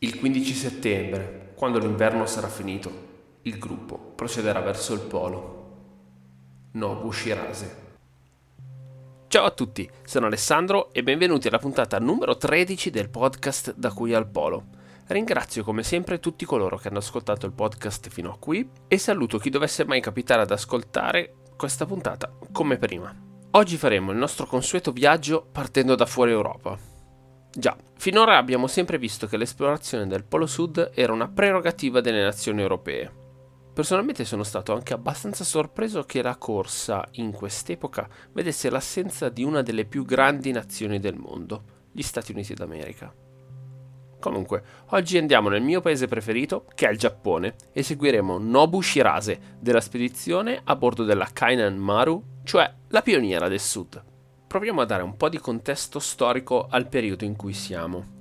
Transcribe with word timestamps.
Il 0.00 0.18
15 0.18 0.52
settembre, 0.52 1.52
quando 1.54 1.78
l'inverno 1.78 2.26
sarà 2.26 2.48
finito, 2.48 2.90
il 3.42 3.58
gruppo 3.58 3.96
procederà 3.96 4.60
verso 4.60 4.92
il 4.92 5.00
polo. 5.00 5.64
Nobu 6.72 7.10
Shirase. 7.10 7.84
Ciao 9.28 9.46
a 9.46 9.50
tutti, 9.52 9.88
sono 10.04 10.26
Alessandro 10.26 10.92
e 10.92 11.02
benvenuti 11.02 11.48
alla 11.48 11.58
puntata 11.58 11.98
numero 11.98 12.36
13 12.36 12.90
del 12.90 13.08
podcast 13.08 13.72
Da 13.74 13.90
qui 13.90 14.12
al 14.12 14.28
polo. 14.28 14.66
Ringrazio 15.06 15.64
come 15.64 15.82
sempre 15.82 16.20
tutti 16.20 16.44
coloro 16.44 16.76
che 16.76 16.88
hanno 16.88 16.98
ascoltato 16.98 17.46
il 17.46 17.52
podcast 17.52 18.10
fino 18.10 18.30
a 18.32 18.38
qui 18.38 18.68
e 18.88 18.98
saluto 18.98 19.38
chi 19.38 19.48
dovesse 19.48 19.86
mai 19.86 20.02
capitare 20.02 20.42
ad 20.42 20.50
ascoltare 20.50 21.36
questa 21.56 21.86
puntata 21.86 22.30
come 22.52 22.76
prima. 22.76 23.14
Oggi 23.52 23.78
faremo 23.78 24.10
il 24.10 24.18
nostro 24.18 24.44
consueto 24.44 24.92
viaggio 24.92 25.46
partendo 25.50 25.94
da 25.94 26.04
fuori 26.04 26.32
Europa. 26.32 26.95
Già, 27.58 27.74
finora 27.96 28.36
abbiamo 28.36 28.66
sempre 28.66 28.98
visto 28.98 29.26
che 29.26 29.38
l'esplorazione 29.38 30.06
del 30.06 30.24
Polo 30.24 30.44
Sud 30.44 30.90
era 30.92 31.14
una 31.14 31.26
prerogativa 31.26 32.02
delle 32.02 32.22
nazioni 32.22 32.60
europee. 32.60 33.10
Personalmente 33.72 34.26
sono 34.26 34.42
stato 34.42 34.74
anche 34.74 34.92
abbastanza 34.92 35.42
sorpreso 35.42 36.02
che 36.02 36.20
la 36.20 36.36
corsa 36.36 37.08
in 37.12 37.32
quest'epoca 37.32 38.06
vedesse 38.32 38.68
l'assenza 38.68 39.30
di 39.30 39.42
una 39.42 39.62
delle 39.62 39.86
più 39.86 40.04
grandi 40.04 40.52
nazioni 40.52 40.98
del 40.98 41.16
mondo, 41.16 41.62
gli 41.92 42.02
Stati 42.02 42.32
Uniti 42.32 42.52
d'America. 42.52 43.10
Comunque, 44.20 44.62
oggi 44.90 45.16
andiamo 45.16 45.48
nel 45.48 45.62
mio 45.62 45.80
paese 45.80 46.06
preferito, 46.06 46.66
che 46.74 46.88
è 46.88 46.90
il 46.90 46.98
Giappone, 46.98 47.54
e 47.72 47.82
seguiremo 47.82 48.36
Nobu 48.36 48.82
Shirase 48.82 49.56
della 49.58 49.80
spedizione 49.80 50.60
a 50.62 50.76
bordo 50.76 51.04
della 51.04 51.28
Kainan 51.32 51.78
Maru, 51.78 52.22
cioè 52.44 52.70
la 52.88 53.00
pioniera 53.00 53.48
del 53.48 53.60
sud 53.60 54.14
proviamo 54.56 54.80
a 54.80 54.86
dare 54.86 55.02
un 55.02 55.18
po' 55.18 55.28
di 55.28 55.36
contesto 55.36 55.98
storico 55.98 56.66
al 56.70 56.88
periodo 56.88 57.24
in 57.24 57.36
cui 57.36 57.52
siamo. 57.52 58.14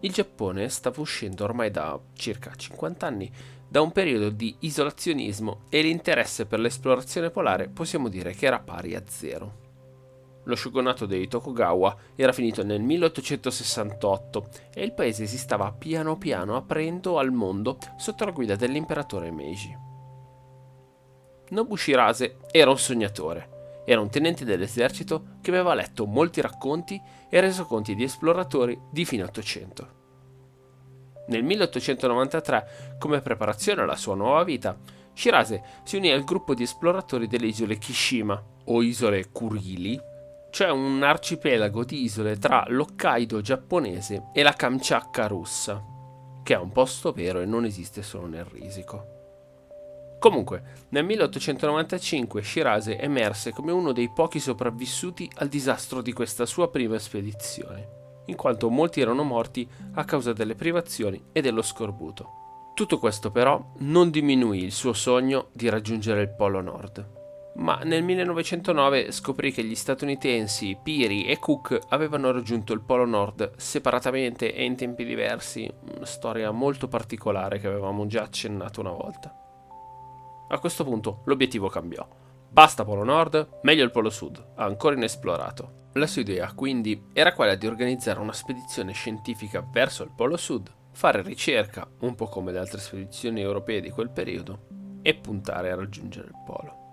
Il 0.00 0.12
Giappone 0.12 0.68
stava 0.68 1.00
uscendo 1.00 1.44
ormai 1.44 1.70
da 1.70 1.96
circa 2.14 2.52
50 2.56 3.06
anni 3.06 3.30
da 3.68 3.82
un 3.82 3.92
periodo 3.92 4.30
di 4.30 4.56
isolazionismo 4.58 5.60
e 5.68 5.82
l'interesse 5.82 6.46
per 6.46 6.58
l'esplorazione 6.58 7.30
polare 7.30 7.68
possiamo 7.68 8.08
dire 8.08 8.32
che 8.32 8.46
era 8.46 8.58
pari 8.58 8.96
a 8.96 9.02
zero. 9.06 10.40
Lo 10.42 10.56
shogunato 10.56 11.06
dei 11.06 11.28
Tokugawa 11.28 11.96
era 12.16 12.32
finito 12.32 12.64
nel 12.64 12.80
1868 12.80 14.48
e 14.74 14.82
il 14.82 14.92
paese 14.92 15.26
si 15.26 15.38
stava 15.38 15.70
piano 15.70 16.18
piano 16.18 16.56
aprendo 16.56 17.20
al 17.20 17.30
mondo 17.30 17.78
sotto 17.96 18.24
la 18.24 18.32
guida 18.32 18.56
dell'imperatore 18.56 19.30
Meiji. 19.30 19.78
Nobushirase 21.50 22.38
era 22.50 22.70
un 22.70 22.78
sognatore 22.78 23.54
era 23.86 24.00
un 24.00 24.10
tenente 24.10 24.44
dell'esercito 24.44 25.38
che 25.40 25.50
aveva 25.50 25.72
letto 25.72 26.04
molti 26.06 26.40
racconti 26.40 27.00
e 27.30 27.40
resoconti 27.40 27.94
di 27.94 28.02
esploratori 28.02 28.78
di 28.90 29.04
fine 29.04 29.22
Ottocento. 29.22 29.94
Nel 31.28 31.44
1893, 31.44 32.96
come 32.98 33.20
preparazione 33.20 33.82
alla 33.82 33.96
sua 33.96 34.14
nuova 34.14 34.44
vita, 34.44 34.76
Shirase 35.14 35.62
si 35.84 35.96
unì 35.96 36.10
al 36.10 36.24
gruppo 36.24 36.54
di 36.54 36.64
esploratori 36.64 37.26
delle 37.26 37.46
isole 37.46 37.78
Kishima, 37.78 38.42
o 38.64 38.82
isole 38.82 39.30
Kurili, 39.30 39.98
cioè 40.50 40.70
un 40.70 41.02
arcipelago 41.02 41.84
di 41.84 42.02
isole 42.02 42.38
tra 42.38 42.64
l'Hokkaido 42.68 43.40
giapponese 43.40 44.30
e 44.32 44.42
la 44.42 44.52
Kamchatka 44.52 45.26
russa, 45.26 45.82
che 46.42 46.54
è 46.54 46.58
un 46.58 46.72
posto 46.72 47.12
vero 47.12 47.40
e 47.40 47.46
non 47.46 47.64
esiste 47.64 48.02
solo 48.02 48.26
nel 48.26 48.44
risico. 48.44 49.15
Comunque, 50.26 50.60
nel 50.88 51.04
1895 51.04 52.42
Shirase 52.42 52.98
emerse 52.98 53.52
come 53.52 53.70
uno 53.70 53.92
dei 53.92 54.10
pochi 54.12 54.40
sopravvissuti 54.40 55.30
al 55.36 55.46
disastro 55.46 56.02
di 56.02 56.12
questa 56.12 56.46
sua 56.46 56.68
prima 56.68 56.98
spedizione, 56.98 58.22
in 58.26 58.34
quanto 58.34 58.68
molti 58.68 59.00
erano 59.00 59.22
morti 59.22 59.68
a 59.94 60.04
causa 60.04 60.32
delle 60.32 60.56
privazioni 60.56 61.26
e 61.30 61.40
dello 61.42 61.62
scorbuto. 61.62 62.72
Tutto 62.74 62.98
questo 62.98 63.30
però 63.30 63.74
non 63.78 64.10
diminuì 64.10 64.64
il 64.64 64.72
suo 64.72 64.94
sogno 64.94 65.50
di 65.52 65.68
raggiungere 65.68 66.22
il 66.22 66.34
Polo 66.34 66.60
Nord. 66.60 67.08
Ma 67.58 67.76
nel 67.84 68.02
1909 68.02 69.12
scoprì 69.12 69.52
che 69.52 69.62
gli 69.62 69.76
statunitensi 69.76 70.76
Peary 70.82 71.22
e 71.22 71.38
Cook 71.38 71.78
avevano 71.90 72.32
raggiunto 72.32 72.72
il 72.72 72.80
Polo 72.80 73.06
Nord 73.06 73.52
separatamente 73.58 74.52
e 74.52 74.64
in 74.64 74.74
tempi 74.74 75.04
diversi, 75.04 75.72
una 75.94 76.04
storia 76.04 76.50
molto 76.50 76.88
particolare 76.88 77.60
che 77.60 77.68
avevamo 77.68 78.08
già 78.08 78.22
accennato 78.22 78.80
una 78.80 78.90
volta. 78.90 79.45
A 80.48 80.58
questo 80.58 80.84
punto 80.84 81.22
l'obiettivo 81.24 81.68
cambiò. 81.68 82.06
Basta 82.48 82.84
Polo 82.84 83.02
Nord, 83.02 83.58
meglio 83.62 83.82
il 83.82 83.90
Polo 83.90 84.10
Sud, 84.10 84.52
ancora 84.56 84.94
inesplorato. 84.94 85.90
La 85.94 86.06
sua 86.06 86.22
idea, 86.22 86.52
quindi, 86.52 87.08
era 87.12 87.32
quella 87.32 87.56
di 87.56 87.66
organizzare 87.66 88.20
una 88.20 88.32
spedizione 88.32 88.92
scientifica 88.92 89.66
verso 89.68 90.04
il 90.04 90.12
Polo 90.14 90.36
Sud, 90.36 90.72
fare 90.92 91.22
ricerca, 91.22 91.86
un 92.00 92.14
po' 92.14 92.26
come 92.26 92.52
le 92.52 92.58
altre 92.58 92.78
spedizioni 92.78 93.40
europee 93.40 93.80
di 93.80 93.90
quel 93.90 94.10
periodo, 94.10 95.00
e 95.02 95.14
puntare 95.14 95.70
a 95.70 95.76
raggiungere 95.76 96.28
il 96.28 96.42
Polo. 96.44 96.84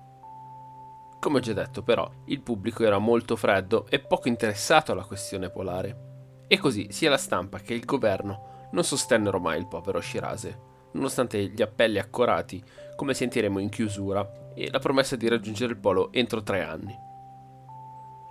Come 1.19 1.37
ho 1.37 1.41
già 1.41 1.53
detto, 1.53 1.83
però, 1.83 2.09
il 2.25 2.41
pubblico 2.41 2.83
era 2.83 2.97
molto 2.97 3.35
freddo 3.35 3.85
e 3.87 3.99
poco 3.99 4.27
interessato 4.27 4.91
alla 4.91 5.05
questione 5.05 5.49
polare. 5.49 6.45
E 6.47 6.57
così 6.57 6.91
sia 6.91 7.09
la 7.09 7.17
stampa 7.17 7.59
che 7.59 7.73
il 7.73 7.85
governo 7.85 8.67
non 8.71 8.83
sostennero 8.83 9.39
mai 9.39 9.59
il 9.59 9.67
povero 9.67 10.01
Shirase, 10.01 10.71
nonostante 10.93 11.49
gli 11.49 11.61
appelli 11.61 11.99
accorati, 11.99 12.63
come 12.95 13.13
sentiremo 13.13 13.59
in 13.59 13.69
chiusura, 13.69 14.51
e 14.55 14.69
la 14.71 14.79
promessa 14.79 15.15
di 15.15 15.27
raggiungere 15.27 15.73
il 15.73 15.79
polo 15.79 16.11
entro 16.11 16.41
tre 16.43 16.63
anni. 16.63 16.95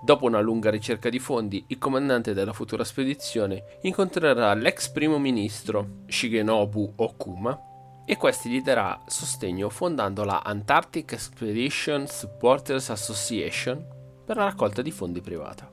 Dopo 0.04 0.26
una 0.26 0.40
lunga 0.40 0.70
ricerca 0.70 1.08
di 1.08 1.20
fondi, 1.20 1.64
il 1.68 1.78
comandante 1.78 2.34
della 2.34 2.52
futura 2.52 2.82
spedizione 2.82 3.78
incontrerà 3.82 4.52
l'ex 4.54 4.88
primo 4.88 5.18
ministro 5.18 6.02
Shigenobu 6.06 6.94
Okuma 6.96 7.70
e 8.04 8.16
questi 8.16 8.50
gli 8.50 8.62
darà 8.62 9.00
sostegno 9.06 9.68
fondando 9.68 10.24
la 10.24 10.42
Antarctic 10.44 11.12
Expedition 11.12 12.08
Supporters 12.08 12.90
Association 12.90 13.86
per 14.24 14.36
la 14.36 14.44
raccolta 14.44 14.82
di 14.82 14.90
fondi 14.90 15.20
privata. 15.20 15.70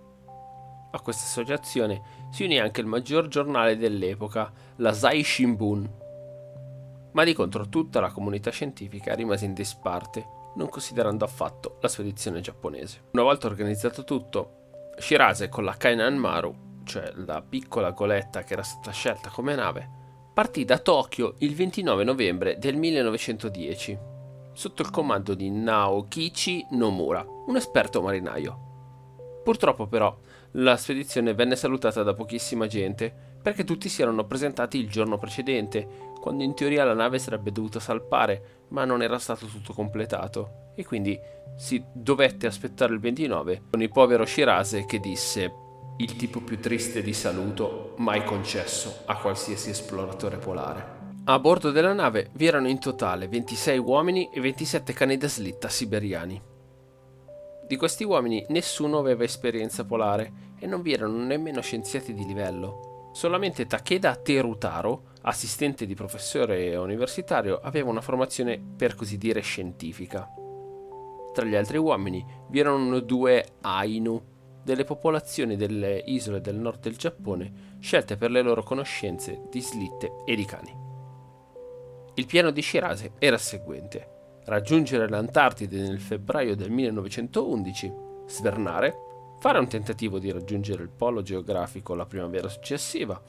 A 0.92 1.00
questa 1.02 1.24
associazione 1.24 2.28
si 2.30 2.44
unì 2.44 2.60
anche 2.60 2.82
il 2.82 2.88
maggior 2.88 3.28
giornale 3.28 3.78
dell'epoca, 3.78 4.52
la 4.76 4.94
Zai 4.94 5.24
Shimbun, 5.24 5.99
ma 7.12 7.24
di 7.24 7.34
contro 7.34 7.70
tutta 7.70 8.00
la 8.00 8.12
comunità 8.12 8.52
scientifica 8.52 9.14
rimase 9.14 9.46
in 9.46 9.54
disparte, 9.54 10.38
non 10.56 10.70
considerando 10.70 11.26
affatto 11.26 11.78
la 11.82 11.88
spedizione 11.88 12.42
giapponese. 12.42 13.04
Una 13.12 13.24
volta 13.24 13.48
organizzato 13.48 14.04
tutto, 14.04 14.92
Shirase 14.98 15.50
con 15.50 15.64
la 15.64 15.76
Kainan 15.76 16.16
Maru, 16.16 16.84
cioè 16.84 17.12
la 17.16 17.42
piccola 17.42 17.92
goletta 17.92 18.44
che 18.44 18.54
era 18.54 18.64
stata 18.64 18.92
scelta 18.92 19.30
come 19.30 19.56
nave, 19.56 19.90
partì 20.34 20.66
da 20.66 20.78
Tokyo 20.78 21.36
il 21.40 21.56
29 21.56 22.04
novembre 22.04 22.58
del 22.58 22.76
1910, 22.76 23.98
sotto 24.54 24.82
il 24.82 24.90
comando 24.90 25.34
di 25.34 25.50
Naokichi 25.50 26.68
Nomura, 26.72 27.26
un 27.48 27.56
esperto 27.56 28.02
marinaio. 28.02 28.68
Purtroppo 29.44 29.88
però 29.88 30.16
la 30.54 30.76
spedizione 30.78 31.34
venne 31.34 31.56
salutata 31.56 32.04
da 32.04 32.14
pochissima 32.14 32.68
gente 32.68 33.14
perché 33.42 33.64
tutti 33.64 33.88
si 33.88 34.02
erano 34.02 34.26
presentati 34.26 34.78
il 34.78 34.90
giorno 34.90 35.18
precedente 35.18 36.09
quando 36.20 36.44
in 36.44 36.54
teoria 36.54 36.84
la 36.84 36.94
nave 36.94 37.20
sarebbe 37.20 37.52
dovuta 37.52 37.80
salpare, 37.80 38.66
ma 38.70 38.86
non 38.86 39.02
era 39.02 39.18
stato 39.18 39.46
tutto 39.46 39.74
completato, 39.74 40.72
e 40.76 40.86
quindi 40.86 41.20
si 41.56 41.84
dovette 41.94 42.48
aspettare 42.48 42.94
il 42.94 43.00
29 43.00 43.64
con 43.72 43.82
il 43.82 43.92
povero 43.92 44.26
Shirase 44.26 44.86
che 44.86 45.00
disse 45.00 45.68
il 45.98 46.16
tipo 46.16 46.40
più 46.40 46.60
triste 46.60 47.02
di 47.02 47.14
saluto 47.14 47.94
mai 47.98 48.24
concesso 48.24 49.00
a 49.06 49.18
qualsiasi 49.18 49.72
esploratore 49.72 50.38
polare. 50.38 50.98
A 51.26 51.38
bordo 51.40 51.72
della 51.72 51.94
nave 51.94 52.30
vi 52.34 52.48
erano 52.48 52.70
in 52.70 52.80
totale 52.80 53.28
26 53.28 53.78
uomini 53.78 54.30
e 54.32 54.40
27 54.40 54.94
cani 54.94 55.18
da 55.18 55.28
slitta 55.28 55.68
siberiani. 55.68 56.42
Di 57.68 57.76
questi 57.76 58.06
uomini 58.06 58.46
nessuno 58.50 58.98
aveva 58.98 59.26
esperienza 59.26 59.84
polare 59.84 60.56
e 60.58 60.66
non 60.66 60.82
vi 60.82 60.94
erano 60.94 61.18
nemmeno 61.18 61.62
scienziati 61.62 62.14
di 62.14 62.26
livello. 62.26 63.12
Solamente 63.12 63.68
Takeda 63.68 64.16
Terutaro 64.16 65.09
assistente 65.22 65.86
di 65.86 65.96
professore 65.96 66.76
universitario, 66.76 67.60
aveva 67.62 67.90
una 67.90 68.02
formazione 68.02 68.60
per 68.78 68.96
così 68.96 69.18
dire 69.18 69.42
scientifica. 69.42 70.32
Tra 71.34 71.46
gli 71.46 71.56
altri 71.56 71.78
uomini 71.78 72.26
vi 72.50 72.60
erano 72.60 73.00
due 73.00 73.46
Ainu, 73.62 74.22
delle 74.64 74.84
popolazioni 74.84 75.56
delle 75.56 76.04
isole 76.06 76.42
del 76.42 76.56
nord 76.56 76.82
del 76.82 76.98
Giappone, 76.98 77.78
scelte 77.80 78.18
per 78.18 78.30
le 78.30 78.42
loro 78.42 78.62
conoscenze 78.62 79.44
di 79.50 79.62
slitte 79.62 80.24
e 80.26 80.36
di 80.36 80.46
cani. 80.46 80.76
Il 82.16 82.26
piano 82.26 82.52
di 82.52 82.62
Shirase 82.62 83.14
era 83.20 83.36
il 83.36 83.42
seguente: 83.42 84.42
raggiungere 84.46 85.08
l'Antartide 85.08 85.82
nel 85.82 86.00
febbraio 86.00 86.56
del 86.56 86.70
1911, 86.72 87.94
svernare, 88.28 88.96
fare 89.40 89.60
un 89.60 89.68
tentativo 89.68 90.20
di 90.20 90.32
raggiungere 90.32 90.84
il 90.84 90.90
polo 90.90 91.22
geografico 91.22 91.96
la 91.96 92.06
primavera 92.06 92.50
successiva, 92.50 93.22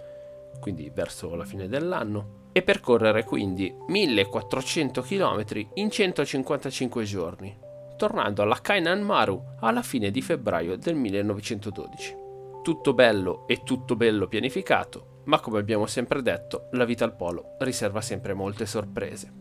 quindi 0.58 0.90
verso 0.92 1.34
la 1.34 1.44
fine 1.44 1.68
dell'anno, 1.68 2.38
e 2.52 2.62
percorrere 2.62 3.24
quindi 3.24 3.72
1400 3.86 5.02
km 5.02 5.44
in 5.74 5.90
155 5.90 7.04
giorni, 7.04 7.56
tornando 7.96 8.42
alla 8.42 8.58
Kainan 8.60 9.02
Maru 9.02 9.42
alla 9.60 9.82
fine 9.82 10.10
di 10.10 10.20
febbraio 10.22 10.76
del 10.76 10.96
1912. 10.96 12.16
Tutto 12.62 12.92
bello 12.92 13.46
e 13.46 13.62
tutto 13.62 13.94
bello 13.94 14.26
pianificato, 14.26 15.22
ma 15.24 15.38
come 15.38 15.58
abbiamo 15.58 15.86
sempre 15.86 16.22
detto, 16.22 16.68
la 16.72 16.84
vita 16.84 17.04
al 17.04 17.14
polo 17.14 17.56
riserva 17.60 18.00
sempre 18.00 18.34
molte 18.34 18.66
sorprese. 18.66 19.32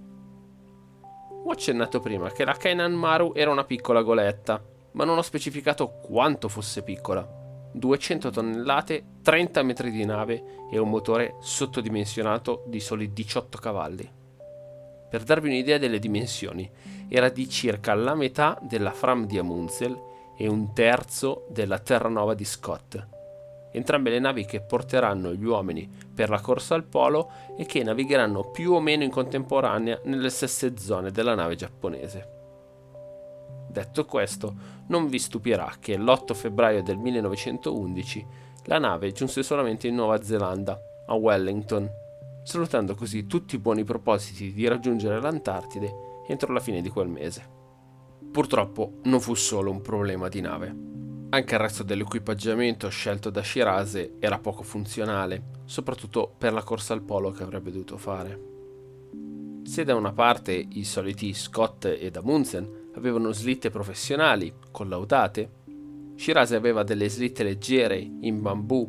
Ho 1.46 1.52
accennato 1.52 2.00
prima 2.00 2.32
che 2.32 2.46
la 2.46 2.54
Kainan 2.54 2.94
Maru 2.94 3.32
era 3.34 3.50
una 3.50 3.64
piccola 3.64 4.04
goletta, 4.04 4.64
ma 4.92 5.04
non 5.04 5.18
ho 5.18 5.22
specificato 5.22 6.00
quanto 6.02 6.48
fosse 6.48 6.84
piccola. 6.84 7.39
200 7.72 8.30
tonnellate, 8.30 9.04
30 9.22 9.64
metri 9.64 9.92
di 9.92 10.06
nave 10.06 10.44
e 10.72 10.78
un 10.78 10.90
motore 10.90 11.36
sottodimensionato 11.40 12.64
di 12.68 12.80
soli 12.80 13.14
18 13.14 13.58
cavalli. 13.58 14.12
Per 15.10 15.24
darvi 15.24 15.48
un'idea 15.48 15.78
delle 15.78 16.00
dimensioni, 16.00 16.70
era 17.10 17.30
di 17.30 17.50
circa 17.50 17.94
la 17.96 18.16
metà 18.16 18.60
della 18.62 18.92
Fram 18.92 19.26
di 19.26 19.38
Amundsen 19.38 19.98
e 20.38 20.48
un 20.48 20.74
terzo 20.74 21.48
della 21.50 21.80
Terranova 21.80 22.34
di 22.34 22.46
Scott, 22.46 23.18
entrambe 23.72 24.10
le 24.10 24.20
navi 24.20 24.46
che 24.46 24.62
porteranno 24.62 25.34
gli 25.34 25.44
uomini 25.44 25.90
per 26.14 26.30
la 26.30 26.42
corsa 26.42 26.76
al 26.76 26.84
polo 26.84 27.32
e 27.58 27.66
che 27.66 27.84
navigheranno 27.84 28.50
più 28.52 28.74
o 28.74 28.80
meno 28.80 29.04
in 29.04 29.12
contemporanea 29.12 30.00
nelle 30.04 30.30
stesse 30.30 30.78
zone 30.78 31.12
della 31.12 31.36
nave 31.36 31.56
giapponese. 31.56 32.39
Detto 33.80 34.04
questo, 34.04 34.56
non 34.88 35.08
vi 35.08 35.18
stupirà 35.18 35.76
che 35.80 35.96
l'8 35.96 36.34
febbraio 36.34 36.84
del 36.84 36.98
1911 36.98 38.26
la 38.66 38.78
nave 38.78 39.14
giunse 39.14 39.42
solamente 39.42 39.88
in 39.88 39.96
Nuova 39.96 40.22
Zelanda, 40.22 40.78
a 41.08 41.14
Wellington, 41.14 41.90
salutando 42.44 42.94
così 42.94 43.26
tutti 43.26 43.56
i 43.56 43.58
buoni 43.58 43.86
propositi 43.86 44.52
di 44.52 44.68
raggiungere 44.68 45.22
l'Antartide 45.22 46.24
entro 46.28 46.52
la 46.52 46.60
fine 46.60 46.82
di 46.82 46.90
quel 46.90 47.08
mese. 47.08 47.48
Purtroppo 48.30 49.00
non 49.04 49.22
fu 49.22 49.34
solo 49.34 49.72
un 49.72 49.80
problema 49.80 50.28
di 50.28 50.42
nave. 50.42 50.76
Anche 51.30 51.54
il 51.54 51.62
resto 51.62 51.84
dell'equipaggiamento 51.84 52.90
scelto 52.90 53.30
da 53.30 53.42
Shirase 53.42 54.16
era 54.20 54.40
poco 54.40 54.62
funzionale, 54.62 55.52
soprattutto 55.64 56.36
per 56.38 56.52
la 56.52 56.64
corsa 56.64 56.92
al 56.92 57.04
polo 57.04 57.32
che 57.32 57.44
avrebbe 57.44 57.72
dovuto 57.72 57.98
fare. 57.98 58.48
Se 59.64 59.86
da 59.86 59.96
una 59.96 60.12
parte 60.12 60.52
i 60.52 60.84
soliti 60.84 61.34
Scott 61.34 61.86
ed 61.86 62.18
Amundsen 62.18 62.79
avevano 62.96 63.32
slitte 63.32 63.70
professionali, 63.70 64.54
collaudate, 64.72 65.58
Shirase 66.16 66.58
aveva 66.58 66.84
delle 66.84 67.08
slitte 67.08 67.44
leggere 67.44 67.98
in 67.98 68.42
bambù, 68.42 68.86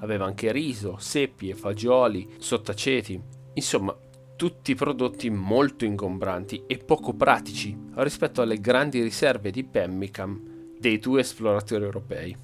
aveva 0.00 0.26
anche 0.26 0.52
riso, 0.52 0.96
seppie, 0.98 1.54
fagioli, 1.54 2.28
sottaceti, 2.36 3.18
insomma 3.54 3.96
tutti 4.36 4.74
prodotti 4.74 5.30
molto 5.30 5.84
ingombranti 5.84 6.64
e 6.66 6.76
poco 6.78 7.14
pratici 7.14 7.76
rispetto 7.94 8.42
alle 8.42 8.58
grandi 8.58 9.02
riserve 9.02 9.50
di 9.50 9.64
Pemmicam 9.64 10.74
dei 10.78 10.98
due 10.98 11.20
esploratori 11.20 11.84
europei. 11.84 12.36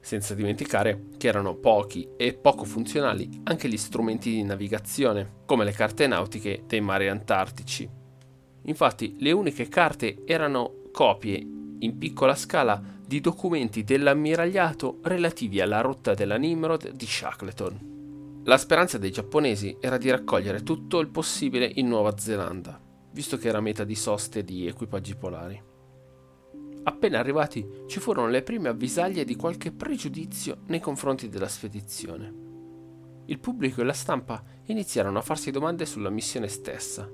Senza 0.00 0.34
dimenticare 0.34 1.06
che 1.16 1.28
erano 1.28 1.54
pochi 1.54 2.08
e 2.16 2.34
poco 2.34 2.64
funzionali 2.64 3.28
anche 3.44 3.68
gli 3.68 3.76
strumenti 3.76 4.30
di 4.30 4.42
navigazione, 4.42 5.42
come 5.46 5.64
le 5.64 5.72
carte 5.72 6.08
nautiche 6.08 6.62
dei 6.66 6.80
mari 6.80 7.08
antartici. 7.08 8.01
Infatti 8.62 9.16
le 9.18 9.32
uniche 9.32 9.68
carte 9.68 10.22
erano 10.24 10.88
copie 10.92 11.46
in 11.78 11.98
piccola 11.98 12.34
scala 12.34 12.80
di 13.04 13.20
documenti 13.20 13.82
dell'ammiragliato 13.82 14.98
relativi 15.02 15.60
alla 15.60 15.80
rotta 15.80 16.14
della 16.14 16.36
Nimrod 16.36 16.90
di 16.92 17.06
Shackleton. 17.06 17.90
La 18.44 18.56
speranza 18.56 18.98
dei 18.98 19.10
giapponesi 19.10 19.76
era 19.80 19.98
di 19.98 20.10
raccogliere 20.10 20.62
tutto 20.62 20.98
il 21.00 21.08
possibile 21.08 21.70
in 21.74 21.88
Nuova 21.88 22.16
Zelanda, 22.16 22.80
visto 23.12 23.36
che 23.36 23.48
era 23.48 23.60
meta 23.60 23.84
di 23.84 23.94
soste 23.94 24.44
di 24.44 24.66
equipaggi 24.66 25.14
polari. 25.14 25.62
Appena 26.84 27.20
arrivati 27.20 27.84
ci 27.86 28.00
furono 28.00 28.28
le 28.28 28.42
prime 28.42 28.68
avvisaglie 28.68 29.24
di 29.24 29.36
qualche 29.36 29.70
pregiudizio 29.70 30.58
nei 30.66 30.80
confronti 30.80 31.28
della 31.28 31.48
spedizione. 31.48 32.32
Il 33.26 33.38
pubblico 33.38 33.80
e 33.80 33.84
la 33.84 33.92
stampa 33.92 34.42
iniziarono 34.66 35.18
a 35.18 35.22
farsi 35.22 35.52
domande 35.52 35.86
sulla 35.86 36.10
missione 36.10 36.48
stessa. 36.48 37.08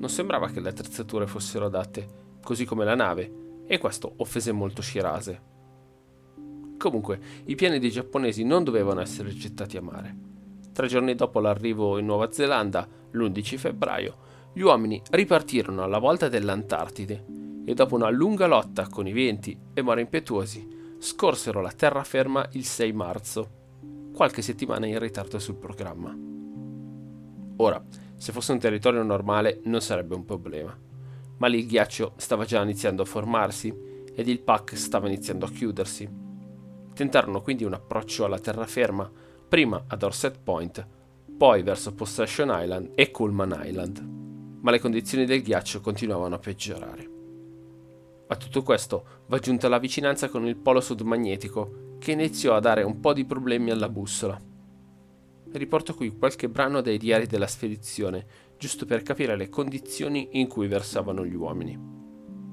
Non 0.00 0.08
sembrava 0.08 0.48
che 0.48 0.60
le 0.60 0.70
attrezzature 0.70 1.26
fossero 1.26 1.66
adatte, 1.66 2.38
così 2.42 2.64
come 2.64 2.86
la 2.86 2.94
nave, 2.94 3.62
e 3.66 3.76
questo 3.76 4.14
offese 4.16 4.50
molto 4.50 4.80
Shirase. 4.80 5.42
Comunque, 6.78 7.20
i 7.44 7.54
piani 7.54 7.78
dei 7.78 7.90
giapponesi 7.90 8.42
non 8.42 8.64
dovevano 8.64 9.02
essere 9.02 9.28
gettati 9.34 9.76
a 9.76 9.82
mare. 9.82 10.16
Tre 10.72 10.86
giorni 10.86 11.14
dopo 11.14 11.38
l'arrivo 11.38 11.98
in 11.98 12.06
Nuova 12.06 12.32
Zelanda, 12.32 12.88
l'11 13.10 13.58
febbraio, 13.58 14.16
gli 14.54 14.62
uomini 14.62 15.02
ripartirono 15.10 15.82
alla 15.82 15.98
volta 15.98 16.30
dell'Antartide 16.30 17.26
e 17.66 17.74
dopo 17.74 17.94
una 17.94 18.08
lunga 18.08 18.46
lotta 18.46 18.88
con 18.88 19.06
i 19.06 19.12
venti 19.12 19.56
e 19.74 19.82
mari 19.82 20.00
impetuosi, 20.00 20.66
scorsero 20.98 21.60
la 21.60 21.72
terraferma 21.72 22.48
il 22.52 22.64
6 22.64 22.92
marzo, 22.92 23.50
qualche 24.14 24.40
settimana 24.40 24.86
in 24.86 24.98
ritardo 24.98 25.38
sul 25.38 25.56
programma. 25.56 26.16
Ora, 27.56 27.84
se 28.20 28.32
fosse 28.32 28.52
un 28.52 28.58
territorio 28.58 29.02
normale 29.02 29.60
non 29.64 29.80
sarebbe 29.80 30.14
un 30.14 30.26
problema, 30.26 30.78
ma 31.38 31.46
lì 31.46 31.60
il 31.60 31.66
ghiaccio 31.66 32.12
stava 32.16 32.44
già 32.44 32.60
iniziando 32.60 33.00
a 33.00 33.06
formarsi 33.06 33.74
ed 34.14 34.28
il 34.28 34.40
pack 34.42 34.76
stava 34.76 35.06
iniziando 35.06 35.46
a 35.46 35.50
chiudersi. 35.50 36.06
Tentarono 36.92 37.40
quindi 37.40 37.64
un 37.64 37.72
approccio 37.72 38.26
alla 38.26 38.38
terraferma, 38.38 39.10
prima 39.48 39.84
a 39.86 39.96
Dorset 39.96 40.38
Point, 40.38 40.86
poi 41.34 41.62
verso 41.62 41.94
Possession 41.94 42.50
Island 42.52 42.90
e 42.94 43.10
Coolman 43.10 43.58
Island, 43.64 44.06
ma 44.60 44.70
le 44.70 44.80
condizioni 44.80 45.24
del 45.24 45.40
ghiaccio 45.40 45.80
continuavano 45.80 46.34
a 46.34 46.38
peggiorare. 46.38 47.10
A 48.26 48.36
tutto 48.36 48.62
questo 48.62 49.04
va 49.28 49.36
aggiunta 49.36 49.66
la 49.70 49.78
vicinanza 49.78 50.28
con 50.28 50.46
il 50.46 50.56
polo 50.56 50.82
sud 50.82 51.00
magnetico, 51.00 51.96
che 51.98 52.12
iniziò 52.12 52.54
a 52.54 52.60
dare 52.60 52.82
un 52.82 53.00
po' 53.00 53.14
di 53.14 53.24
problemi 53.24 53.70
alla 53.70 53.88
bussola. 53.88 54.49
Riporto 55.52 55.94
qui 55.94 56.16
qualche 56.16 56.48
brano 56.48 56.80
dai 56.80 56.96
diari 56.96 57.26
della 57.26 57.48
spedizione, 57.48 58.24
giusto 58.56 58.86
per 58.86 59.02
capire 59.02 59.36
le 59.36 59.48
condizioni 59.48 60.28
in 60.32 60.46
cui 60.46 60.68
versavano 60.68 61.26
gli 61.26 61.34
uomini. 61.34 61.76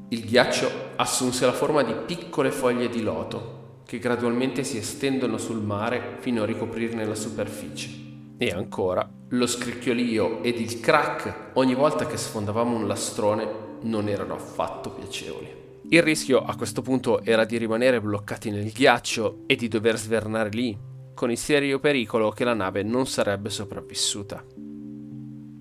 Il 0.10 0.26
ghiaccio 0.26 0.70
assunse 0.96 1.46
la 1.46 1.52
forma 1.52 1.84
di 1.84 1.94
piccole 1.94 2.50
foglie 2.50 2.90
di 2.90 3.02
loto, 3.02 3.82
che 3.86 4.00
gradualmente 4.00 4.64
si 4.64 4.78
estendono 4.78 5.38
sul 5.38 5.62
mare 5.62 6.18
fino 6.20 6.42
a 6.42 6.46
ricoprirne 6.46 7.06
la 7.06 7.14
superficie. 7.14 7.90
E 8.38 8.50
ancora, 8.50 9.08
lo 9.30 9.46
scricchiolio 9.46 10.42
ed 10.42 10.60
il 10.60 10.80
crack 10.80 11.52
ogni 11.54 11.76
volta 11.76 12.06
che 12.08 12.18
sfondavamo 12.18 12.76
un 12.76 12.88
lastrone 12.88 13.66
non 13.82 14.08
erano 14.08 14.34
affatto 14.34 14.92
piacevoli. 14.92 15.48
Il 15.90 16.02
rischio 16.02 16.44
a 16.44 16.56
questo 16.56 16.82
punto 16.82 17.24
era 17.24 17.46
di 17.46 17.58
rimanere 17.58 18.02
bloccati 18.02 18.50
nel 18.50 18.72
ghiaccio 18.72 19.44
e 19.46 19.56
di 19.56 19.68
dover 19.68 19.98
svernare 19.98 20.50
lì, 20.50 20.78
con 21.18 21.32
il 21.32 21.38
serio 21.38 21.80
pericolo 21.80 22.30
che 22.30 22.44
la 22.44 22.54
nave 22.54 22.84
non 22.84 23.08
sarebbe 23.08 23.50
sopravvissuta. 23.50 24.46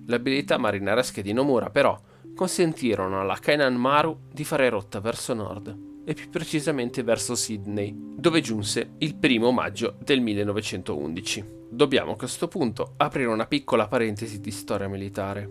Le 0.05 0.15
abilità 0.15 0.59
marinaresche 0.59 1.23
di 1.23 1.33
Nomura 1.33 1.71
però 1.71 1.99
consentirono 2.35 3.19
alla 3.19 3.39
Kainan 3.41 3.73
Maru 3.73 4.19
di 4.31 4.43
fare 4.43 4.69
rotta 4.69 4.99
verso 4.99 5.33
nord 5.33 5.75
e 6.05 6.13
più 6.13 6.29
precisamente 6.29 7.01
verso 7.01 7.33
Sydney, 7.33 7.91
dove 7.97 8.39
giunse 8.39 8.93
il 8.99 9.15
primo 9.15 9.51
maggio 9.51 9.97
del 9.99 10.21
1911. 10.21 11.45
Dobbiamo 11.71 12.11
a 12.11 12.15
questo 12.15 12.47
punto 12.47 12.93
aprire 12.97 13.27
una 13.27 13.47
piccola 13.47 13.87
parentesi 13.87 14.39
di 14.39 14.51
storia 14.51 14.87
militare. 14.87 15.49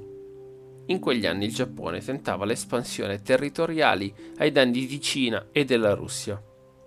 In 0.86 1.00
quegli 1.00 1.26
anni 1.26 1.46
il 1.46 1.52
Giappone 1.52 1.98
tentava 1.98 2.44
l'espansione 2.44 3.22
territoriali 3.22 4.14
ai 4.36 4.52
danni 4.52 4.86
di 4.86 5.00
Cina 5.00 5.48
e 5.50 5.64
della 5.64 5.94
Russia. 5.94 6.40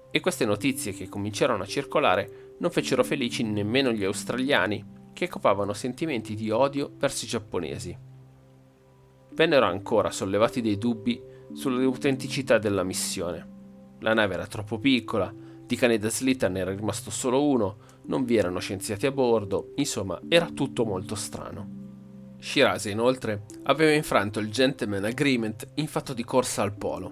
E 0.10 0.20
queste 0.22 0.46
notizie 0.46 0.94
che 0.94 1.10
cominciarono 1.10 1.64
a 1.64 1.68
circolare 1.68 2.49
non 2.60 2.72
fecero 2.72 3.04
felici 3.04 3.44
nemmeno 3.44 3.92
gli 3.92 4.04
australiani, 4.04 4.98
che 5.14 5.28
copavano 5.28 5.74
sentimenti 5.74 6.36
di 6.36 6.50
odio 6.50 6.92
verso 6.98 7.26
i 7.26 7.28
giapponesi. 7.28 7.98
Vennero 9.34 9.66
ancora 9.66 10.12
sollevati 10.12 10.62
dei 10.62 10.78
dubbi 10.78 11.22
sull'autenticità 11.54 12.58
della 12.58 12.84
missione. 12.84 13.58
La 14.00 14.14
nave 14.14 14.36
era 14.36 14.48
troppo 14.48 14.80
piccola, 14.80 15.34
di 15.66 15.76
cane 15.76 15.98
da 15.98 16.10
slitta 16.10 16.48
ne 16.48 16.60
era 16.60 16.74
rimasto 16.74 17.12
solo 17.12 17.46
uno, 17.48 17.78
non 18.06 18.24
vi 18.24 18.38
erano 18.38 18.60
scienziati 18.60 19.06
a 19.06 19.12
bordo, 19.12 19.74
insomma 19.76 20.20
era 20.28 20.48
tutto 20.48 20.86
molto 20.86 21.16
strano. 21.16 21.78
Shirase 22.40 22.90
inoltre 22.90 23.44
aveva 23.64 23.92
infranto 23.92 24.40
il 24.40 24.50
Gentleman 24.50 25.04
Agreement 25.04 25.68
in 25.76 25.88
fatto 25.88 26.14
di 26.14 26.24
corsa 26.24 26.62
al 26.62 26.74
polo. 26.74 27.12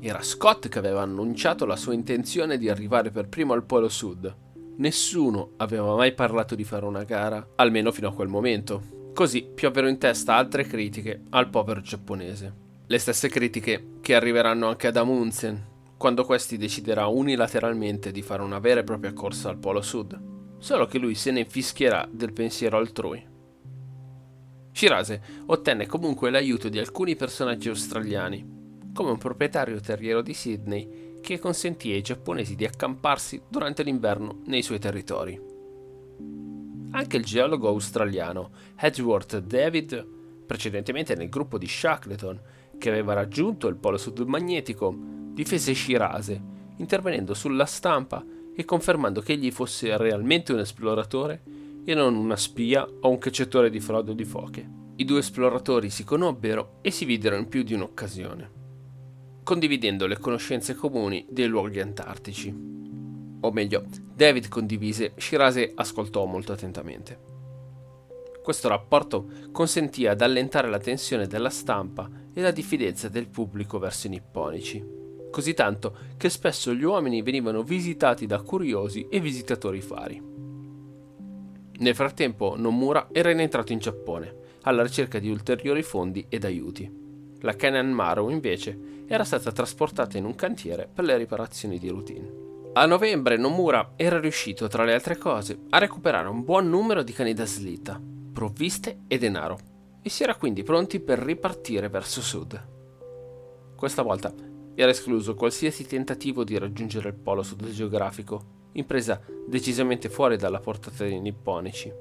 Era 0.00 0.22
Scott 0.22 0.68
che 0.68 0.78
aveva 0.78 1.02
annunciato 1.02 1.66
la 1.66 1.76
sua 1.76 1.92
intenzione 1.92 2.58
di 2.58 2.68
arrivare 2.68 3.10
per 3.10 3.28
primo 3.28 3.52
al 3.52 3.64
polo 3.64 3.88
sud. 3.88 4.34
Nessuno 4.76 5.52
aveva 5.58 5.94
mai 5.94 6.14
parlato 6.14 6.54
di 6.54 6.64
fare 6.64 6.86
una 6.86 7.04
gara, 7.04 7.46
almeno 7.56 7.92
fino 7.92 8.08
a 8.08 8.14
quel 8.14 8.28
momento. 8.28 9.10
Così 9.12 9.46
piovvero 9.54 9.88
in 9.88 9.98
testa 9.98 10.34
altre 10.34 10.64
critiche 10.64 11.24
al 11.30 11.50
povero 11.50 11.82
giapponese. 11.82 12.54
Le 12.86 12.98
stesse 12.98 13.28
critiche 13.28 13.98
che 14.00 14.14
arriveranno 14.14 14.68
anche 14.68 14.86
ad 14.86 14.96
Amundsen, 14.96 15.70
quando 15.98 16.24
questi 16.24 16.56
deciderà 16.56 17.06
unilateralmente 17.06 18.10
di 18.10 18.22
fare 18.22 18.42
una 18.42 18.58
vera 18.58 18.80
e 18.80 18.84
propria 18.84 19.12
corsa 19.12 19.50
al 19.50 19.58
polo 19.58 19.82
sud. 19.82 20.18
Solo 20.58 20.86
che 20.86 20.98
lui 20.98 21.14
se 21.14 21.30
ne 21.30 21.40
infischierà 21.40 22.08
del 22.10 22.32
pensiero 22.32 22.78
altrui. 22.78 23.24
Shirase 24.72 25.22
ottenne 25.46 25.86
comunque 25.86 26.30
l'aiuto 26.30 26.68
di 26.68 26.78
alcuni 26.78 27.14
personaggi 27.14 27.68
australiani, 27.68 28.90
come 28.94 29.10
un 29.10 29.18
proprietario 29.18 29.78
terriero 29.80 30.22
di 30.22 30.34
Sydney 30.34 31.01
che 31.22 31.38
consentì 31.38 31.92
ai 31.92 32.02
giapponesi 32.02 32.54
di 32.54 32.66
accamparsi 32.66 33.40
durante 33.48 33.82
l'inverno 33.82 34.40
nei 34.44 34.60
suoi 34.60 34.78
territori. 34.78 35.40
anche 36.92 37.16
il 37.16 37.24
geologo 37.24 37.68
australiano 37.68 38.50
Edgeworth 38.76 39.38
David, 39.38 40.06
precedentemente 40.46 41.14
nel 41.14 41.30
gruppo 41.30 41.56
di 41.56 41.66
Shackleton, 41.66 42.40
che 42.78 42.90
aveva 42.90 43.14
raggiunto 43.14 43.68
il 43.68 43.76
polo 43.76 43.96
sud 43.96 44.18
magnetico, 44.20 44.94
difese 45.32 45.74
Shirase, 45.74 46.42
intervenendo 46.76 47.32
sulla 47.32 47.64
stampa 47.64 48.24
e 48.54 48.64
confermando 48.64 49.20
che 49.20 49.32
egli 49.32 49.50
fosse 49.50 49.96
realmente 49.96 50.52
un 50.52 50.58
esploratore 50.58 51.42
e 51.84 51.94
non 51.94 52.14
una 52.14 52.36
spia 52.36 52.86
o 52.86 53.08
un 53.08 53.18
cacciatore 53.18 53.70
di 53.70 53.80
frodo 53.80 54.12
di 54.12 54.24
foche. 54.24 54.68
I 54.96 55.04
due 55.04 55.20
esploratori 55.20 55.88
si 55.88 56.04
conobbero 56.04 56.78
e 56.82 56.90
si 56.90 57.04
videro 57.04 57.36
in 57.36 57.48
più 57.48 57.62
di 57.62 57.72
un'occasione, 57.72 58.50
condividendo 59.42 60.06
le 60.06 60.18
conoscenze 60.18 60.74
comuni 60.74 61.26
dei 61.28 61.46
luoghi 61.46 61.80
antartici. 61.80 62.54
O 63.40 63.50
meglio, 63.50 63.84
David 64.14 64.48
condivise, 64.48 65.12
Shirase 65.16 65.72
ascoltò 65.74 66.24
molto 66.26 66.52
attentamente. 66.52 67.30
Questo 68.42 68.68
rapporto 68.68 69.28
consentì 69.52 70.06
ad 70.06 70.20
allentare 70.20 70.68
la 70.68 70.78
tensione 70.78 71.26
della 71.26 71.50
stampa 71.50 72.08
e 72.32 72.40
la 72.40 72.50
diffidenza 72.50 73.08
del 73.08 73.28
pubblico 73.28 73.78
verso 73.78 74.06
i 74.06 74.10
nipponici, 74.10 74.84
così 75.30 75.54
tanto 75.54 75.96
che 76.16 76.28
spesso 76.28 76.72
gli 76.74 76.82
uomini 76.82 77.22
venivano 77.22 77.62
visitati 77.62 78.26
da 78.26 78.40
curiosi 78.42 79.06
e 79.08 79.20
visitatori 79.20 79.80
fari. 79.80 80.22
Nel 81.78 81.94
frattempo 81.94 82.54
Nomura 82.56 83.08
era 83.10 83.30
in 83.30 83.40
entrato 83.40 83.72
in 83.72 83.78
Giappone, 83.78 84.36
alla 84.62 84.82
ricerca 84.82 85.18
di 85.18 85.28
ulteriori 85.30 85.82
fondi 85.82 86.26
ed 86.28 86.44
aiuti. 86.44 87.01
La 87.42 87.54
Canon 87.54 87.90
Maru, 87.90 88.30
invece, 88.30 89.04
era 89.06 89.24
stata 89.24 89.52
trasportata 89.52 90.16
in 90.16 90.24
un 90.24 90.34
cantiere 90.34 90.88
per 90.92 91.04
le 91.04 91.16
riparazioni 91.16 91.78
di 91.78 91.88
routine. 91.88 92.30
A 92.74 92.86
novembre 92.86 93.36
Nomura 93.36 93.92
era 93.96 94.18
riuscito, 94.18 94.68
tra 94.68 94.84
le 94.84 94.94
altre 94.94 95.18
cose, 95.18 95.58
a 95.70 95.78
recuperare 95.78 96.28
un 96.28 96.44
buon 96.44 96.68
numero 96.68 97.02
di 97.02 97.12
cani 97.12 97.34
da 97.34 97.44
slitta, 97.44 98.00
provviste 98.32 99.00
e 99.08 99.18
denaro, 99.18 99.58
e 100.00 100.08
si 100.08 100.22
era 100.22 100.36
quindi 100.36 100.62
pronti 100.62 101.00
per 101.00 101.18
ripartire 101.18 101.88
verso 101.88 102.20
sud. 102.20 102.68
Questa 103.76 104.02
volta 104.02 104.32
era 104.74 104.90
escluso 104.90 105.34
qualsiasi 105.34 105.84
tentativo 105.84 106.44
di 106.44 106.56
raggiungere 106.56 107.08
il 107.08 107.14
polo 107.14 107.42
sud 107.42 107.68
geografico 107.70 108.60
impresa 108.72 109.20
decisamente 109.46 110.08
fuori 110.08 110.36
dalla 110.36 110.60
portata 110.60 111.04
dei 111.04 111.20
nipponici. 111.20 111.92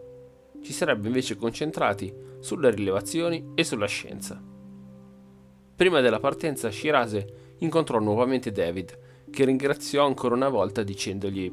Ci 0.62 0.72
sarebbe 0.72 1.08
invece 1.08 1.36
concentrati 1.36 2.14
sulle 2.40 2.70
rilevazioni 2.70 3.52
e 3.56 3.64
sulla 3.64 3.88
scienza. 3.88 4.51
Prima 5.82 6.00
della 6.00 6.20
partenza 6.20 6.70
Shirase 6.70 7.56
incontrò 7.62 7.98
nuovamente 7.98 8.52
David, 8.52 9.00
che 9.32 9.46
ringraziò 9.46 10.06
ancora 10.06 10.36
una 10.36 10.48
volta 10.48 10.84
dicendogli 10.84 11.52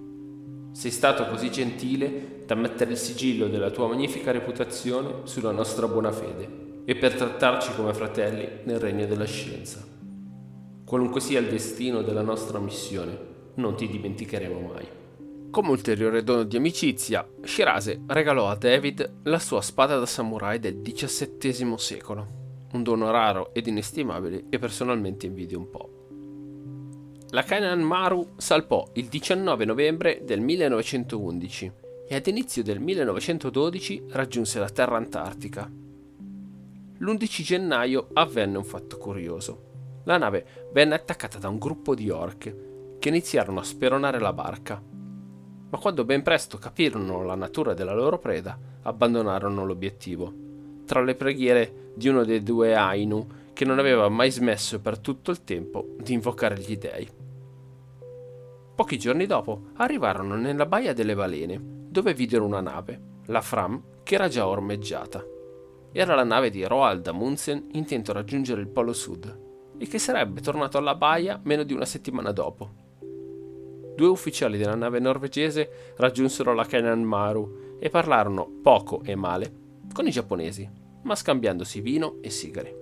sei 0.70 0.90
stato 0.90 1.26
così 1.28 1.50
gentile 1.50 2.42
da 2.44 2.54
mettere 2.54 2.90
il 2.90 2.98
sigillo 2.98 3.48
della 3.48 3.70
tua 3.70 3.88
magnifica 3.88 4.30
reputazione 4.30 5.20
sulla 5.22 5.50
nostra 5.50 5.88
buona 5.88 6.12
fede 6.12 6.82
e 6.84 6.94
per 6.96 7.14
trattarci 7.14 7.72
come 7.74 7.94
fratelli 7.94 8.46
nel 8.64 8.78
regno 8.78 9.06
della 9.06 9.24
scienza. 9.24 9.82
Qualunque 10.84 11.22
sia 11.22 11.40
il 11.40 11.48
destino 11.48 12.02
della 12.02 12.20
nostra 12.20 12.58
missione, 12.58 13.18
non 13.54 13.76
ti 13.76 13.88
dimenticheremo 13.88 14.60
mai. 14.60 14.86
Come 15.50 15.70
ulteriore 15.70 16.22
dono 16.22 16.42
di 16.42 16.58
amicizia, 16.58 17.26
Shirase 17.42 18.02
regalò 18.06 18.50
a 18.50 18.56
David 18.56 19.20
la 19.22 19.38
sua 19.38 19.62
spada 19.62 19.98
da 19.98 20.04
samurai 20.04 20.58
del 20.58 20.82
XVII 20.82 21.78
secolo, 21.78 22.37
un 22.72 22.82
dono 22.82 23.10
raro 23.10 23.52
ed 23.54 23.66
inestimabile 23.66 24.44
e 24.48 24.58
personalmente 24.58 25.26
invidio 25.26 25.58
un 25.58 25.70
po'. 25.70 25.92
La 27.30 27.42
Kanan 27.42 27.80
Maru 27.80 28.34
salpò 28.36 28.90
il 28.94 29.06
19 29.06 29.64
novembre 29.64 30.22
del 30.24 30.40
1911 30.40 31.72
e 32.08 32.14
ad 32.14 32.26
inizio 32.26 32.62
del 32.62 32.80
1912 32.80 34.04
raggiunse 34.10 34.58
la 34.58 34.68
terra 34.68 34.96
antartica. 34.96 35.70
L'11 37.00 37.42
gennaio 37.42 38.08
avvenne 38.14 38.56
un 38.56 38.64
fatto 38.64 38.96
curioso. 38.96 40.02
La 40.04 40.16
nave 40.16 40.70
venne 40.72 40.94
attaccata 40.94 41.38
da 41.38 41.48
un 41.48 41.58
gruppo 41.58 41.94
di 41.94 42.08
orche 42.08 42.96
che 42.98 43.08
iniziarono 43.08 43.60
a 43.60 43.64
speronare 43.64 44.18
la 44.18 44.32
barca 44.32 44.96
ma 45.70 45.78
quando 45.78 46.04
ben 46.04 46.22
presto 46.22 46.56
capirono 46.58 47.22
la 47.24 47.34
natura 47.34 47.74
della 47.74 47.92
loro 47.92 48.18
preda, 48.18 48.58
abbandonarono 48.82 49.66
l'obiettivo. 49.66 50.46
Tra 50.88 51.02
le 51.02 51.14
preghiere 51.16 51.92
di 51.94 52.08
uno 52.08 52.24
dei 52.24 52.42
due 52.42 52.74
Ainu, 52.74 53.26
che 53.52 53.66
non 53.66 53.78
aveva 53.78 54.08
mai 54.08 54.30
smesso 54.30 54.80
per 54.80 54.98
tutto 54.98 55.30
il 55.30 55.44
tempo 55.44 55.96
di 56.00 56.14
invocare 56.14 56.58
gli 56.58 56.78
dei. 56.78 57.06
Pochi 58.74 58.98
giorni 58.98 59.26
dopo 59.26 59.64
arrivarono 59.74 60.36
nella 60.36 60.64
baia 60.64 60.94
delle 60.94 61.14
balene, 61.14 61.60
dove 61.90 62.14
videro 62.14 62.46
una 62.46 62.62
nave, 62.62 63.00
la 63.26 63.42
Fram, 63.42 63.82
che 64.02 64.14
era 64.14 64.28
già 64.28 64.48
ormeggiata. 64.48 65.22
Era 65.92 66.14
la 66.14 66.24
nave 66.24 66.48
di 66.48 66.64
Roald 66.64 67.06
Amundsen 67.06 67.68
intento 67.72 68.12
a 68.12 68.14
raggiungere 68.14 68.62
il 68.62 68.68
Polo 68.68 68.94
Sud 68.94 69.40
e 69.76 69.86
che 69.86 69.98
sarebbe 69.98 70.40
tornato 70.40 70.78
alla 70.78 70.94
baia 70.94 71.38
meno 71.44 71.64
di 71.64 71.74
una 71.74 71.84
settimana 71.84 72.32
dopo 72.32 72.86
due 73.94 74.06
ufficiali 74.06 74.56
della 74.56 74.76
nave 74.76 75.00
norvegese 75.00 75.92
raggiunsero 75.96 76.54
la 76.54 76.64
Kenan 76.64 77.02
Maru 77.02 77.76
e 77.78 77.90
parlarono 77.90 78.48
poco 78.62 79.02
e 79.02 79.16
male 79.16 79.66
con 79.92 80.06
i 80.06 80.10
giapponesi, 80.10 80.68
ma 81.02 81.14
scambiandosi 81.14 81.80
vino 81.80 82.18
e 82.20 82.30
sigari. 82.30 82.74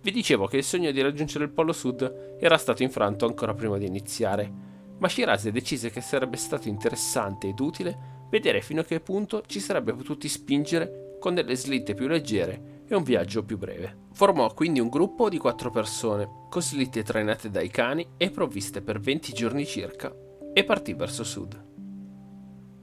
Vi 0.00 0.10
dicevo 0.10 0.46
che 0.46 0.58
il 0.58 0.64
sogno 0.64 0.90
di 0.90 1.00
raggiungere 1.00 1.44
il 1.44 1.50
Polo 1.50 1.72
Sud 1.72 2.36
era 2.38 2.58
stato 2.58 2.82
infranto 2.82 3.26
ancora 3.26 3.54
prima 3.54 3.78
di 3.78 3.86
iniziare, 3.86 4.52
ma 4.98 5.08
Shirase 5.08 5.50
decise 5.50 5.90
che 5.90 6.00
sarebbe 6.00 6.36
stato 6.36 6.68
interessante 6.68 7.48
ed 7.48 7.58
utile 7.58 8.26
vedere 8.28 8.60
fino 8.60 8.82
a 8.82 8.84
che 8.84 9.00
punto 9.00 9.42
ci 9.46 9.60
sarebbe 9.60 9.94
potuti 9.94 10.28
spingere 10.28 11.16
con 11.18 11.34
delle 11.34 11.56
slitte 11.56 11.94
più 11.94 12.06
leggere 12.06 12.82
e 12.86 12.94
un 12.94 13.02
viaggio 13.02 13.44
più 13.44 13.56
breve. 13.56 14.02
Formò 14.12 14.52
quindi 14.52 14.78
un 14.78 14.88
gruppo 14.88 15.30
di 15.30 15.38
quattro 15.38 15.70
persone, 15.70 16.28
con 16.50 16.60
slitte 16.60 17.02
trainate 17.02 17.48
dai 17.48 17.68
cani 17.68 18.06
e 18.18 18.30
provviste 18.30 18.82
per 18.82 19.00
20 19.00 19.32
giorni 19.32 19.64
circa, 19.64 20.14
e 20.52 20.64
partì 20.64 20.92
verso 20.92 21.24
sud. 21.24 21.64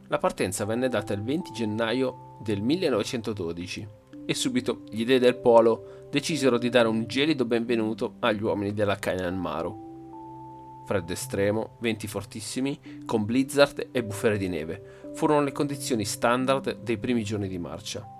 La 0.07 0.17
partenza 0.17 0.65
venne 0.65 0.89
data 0.89 1.13
il 1.13 1.21
20 1.21 1.51
gennaio 1.51 2.30
del 2.41 2.61
1912 2.61 3.87
e 4.25 4.33
subito 4.33 4.83
gli 4.89 5.05
dei 5.05 5.19
del 5.19 5.37
polo 5.37 6.07
decisero 6.09 6.57
di 6.57 6.69
dare 6.69 6.87
un 6.87 7.05
gelido 7.05 7.45
benvenuto 7.45 8.15
agli 8.19 8.43
uomini 8.43 8.73
della 8.73 8.95
Kainan 8.95 9.37
Maru. 9.37 10.83
Freddo 10.85 11.13
estremo, 11.13 11.77
venti 11.79 12.07
fortissimi, 12.07 13.03
con 13.05 13.25
blizzard 13.25 13.89
e 13.91 14.03
bufere 14.03 14.37
di 14.37 14.49
neve 14.49 15.09
furono 15.13 15.43
le 15.43 15.51
condizioni 15.51 16.05
standard 16.05 16.81
dei 16.81 16.97
primi 16.97 17.23
giorni 17.23 17.47
di 17.47 17.57
marcia 17.57 18.19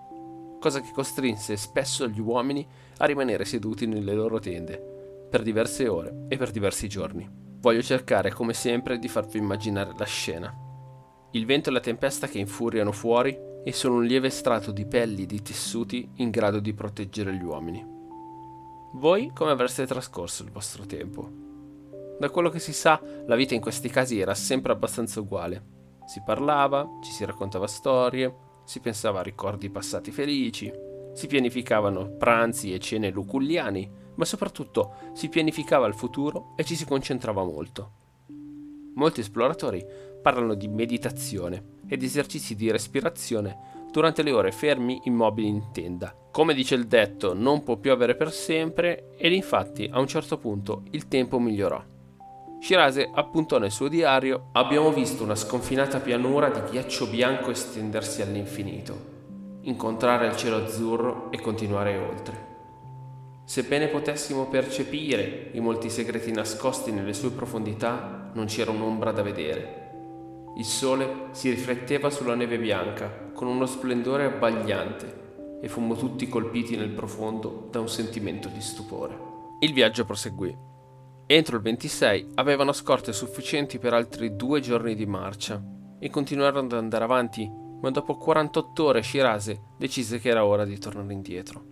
cosa 0.62 0.80
che 0.80 0.92
costrinse 0.94 1.58
spesso 1.58 2.08
gli 2.08 2.20
uomini 2.20 2.66
a 2.98 3.06
rimanere 3.06 3.46
seduti 3.46 3.88
nelle 3.88 4.13
loro 4.13 4.38
tende, 4.38 5.28
per 5.28 5.42
diverse 5.42 5.88
ore 5.88 6.28
e 6.30 6.38
per 6.38 6.51
diversi 6.51 6.88
giorni. 6.88 7.28
Voglio 7.60 7.82
cercare, 7.82 8.32
come 8.32 8.54
sempre, 8.54 9.00
di 9.00 9.08
farvi 9.08 9.40
immaginare 9.40 9.94
la 9.98 10.06
scena. 10.06 10.56
Il 11.32 11.48
vento 11.48 11.70
e 11.70 11.72
la 11.72 11.80
tempesta 11.80 12.28
che 12.28 12.38
infuriano 12.38 12.92
fuori 12.92 13.36
e 13.63 13.72
sono 13.74 13.96
un 13.96 14.06
lieve 14.06 14.30
strato 14.30 14.72
di 14.72 14.86
pelli 14.86 15.24
e 15.24 15.25
di 15.27 15.41
tessuti 15.41 16.10
in 16.15 16.30
grado 16.30 16.60
di 16.60 16.74
proteggere 16.74 17.34
gli 17.34 17.44
uomini. 17.44 17.86
Voi 18.94 19.32
come 19.34 19.51
avreste 19.51 19.86
trascorso 19.86 20.44
il 20.44 20.51
vostro 20.51 20.86
tempo? 20.86 21.30
Da 22.20 22.30
quello 22.30 22.50
che 22.50 22.60
si 22.60 22.74
sa, 22.74 23.00
la 23.25 23.36
vita 23.36 23.53
in 23.53 23.62
questi 23.62 23.89
casi 23.89 24.20
era 24.20 24.34
sempre 24.34 24.72
abbastanza 24.72 25.20
uguale. 25.20 25.80
Si 26.06 26.22
parlava, 26.25 26.88
ci 27.03 27.12
si 27.12 27.24
raccontava 27.24 27.68
storie, 27.68 28.36
si 28.65 28.80
pensava 28.80 29.20
a 29.20 29.24
ricordi 29.24 29.70
passati 29.70 30.12
felici, 30.12 30.72
si 31.13 31.27
pianificavano 31.27 32.18
pranzi 32.18 32.74
e 32.74 32.80
cene 32.80 33.10
luculliani, 33.12 33.89
ma 34.15 34.25
soprattutto 34.25 34.94
si 35.13 35.30
pianificava 35.30 35.88
il 35.88 35.94
futuro 35.94 36.53
e 36.56 36.63
ci 36.63 36.75
si 36.75 36.86
concentrava 36.86 37.44
molto. 37.44 37.91
Molti 38.96 39.22
esploratori 39.22 39.86
parlano 40.22 40.53
di 40.53 40.68
meditazione 40.68 41.71
e 41.88 41.98
di 41.98 42.06
esercizi 42.06 42.56
di 42.56 42.72
respirazione 42.72 43.70
durante 43.92 44.24
le 44.24 44.32
ore 44.32 44.52
fermi 44.52 45.02
immobili 45.04 45.48
in 45.48 45.72
tenda. 45.72 46.16
Come 46.32 46.54
dice 46.54 46.76
il 46.76 46.88
detto, 46.88 47.34
non 47.34 47.62
può 47.64 47.76
piovere 47.76 48.16
per 48.16 48.32
sempre 48.32 49.16
ed 49.18 49.34
infatti 49.34 49.90
a 49.92 50.00
un 50.00 50.08
certo 50.08 50.38
punto 50.38 50.84
il 50.92 51.08
tempo 51.08 51.40
migliorò. 51.40 51.84
Shirase 52.62 53.10
appuntò 53.14 53.58
nel 53.58 53.72
suo 53.72 53.88
diario 53.88 54.50
Abbiamo 54.54 54.92
visto 54.92 55.24
una 55.24 55.36
sconfinata 55.36 56.00
pianura 56.00 56.50
di 56.50 56.62
ghiaccio 56.70 57.08
bianco 57.08 57.52
estendersi 57.52 58.22
all'infinito, 58.22 58.96
incontrare 59.62 60.28
il 60.28 60.38
cielo 60.38 60.58
azzurro 60.58 61.32
e 61.32 61.42
continuare 61.42 61.98
oltre. 61.98 62.50
Sebbene 63.44 63.88
potessimo 63.88 64.46
percepire 64.46 65.50
i 65.54 65.60
molti 65.60 65.90
segreti 65.90 66.32
nascosti 66.32 66.92
nelle 66.92 67.14
sue 67.14 67.32
profondità, 67.32 68.30
non 68.34 68.46
c'era 68.46 68.72
un'ombra 68.72 69.12
da 69.12 69.24
vedere. 69.24 69.81
Il 70.58 70.65
sole 70.65 71.27
si 71.31 71.50
rifletteva 71.50 72.10
sulla 72.10 72.36
neve 72.36 72.60
bianca 72.60 73.29
con 73.34 73.48
uno 73.48 73.65
splendore 73.65 74.25
abbagliante 74.25 75.60
e 75.62 75.67
fummo 75.67 75.96
tutti 75.96 76.27
colpiti 76.27 76.75
nel 76.75 76.89
profondo 76.89 77.67
da 77.72 77.79
un 77.79 77.88
sentimento 77.88 78.48
di 78.50 78.62
stupore. 78.62 79.17
Il 79.60 79.74
viaggio 79.74 80.05
proseguì. 80.05 80.55
Entro 81.25 81.55
il 81.55 81.62
26 81.62 82.31
avevano 82.36 82.74
scorte 82.74 83.13
sufficienti 83.13 83.79
per 83.79 83.93
altri 83.93 84.36
due 84.36 84.60
giorni 84.60 84.96
di 84.96 85.05
marcia 85.05 85.63
e 86.00 86.10
continuarono 86.10 86.65
ad 86.65 86.74
andare 86.74 87.03
avanti 87.03 87.50
ma 87.81 87.89
dopo 87.89 88.15
48 88.17 88.84
ore 88.84 89.03
Shirase 89.03 89.62
decise 89.77 90.20
che 90.20 90.29
era 90.29 90.46
ora 90.46 90.65
di 90.65 90.77
tornare 90.77 91.13
indietro. 91.13 91.70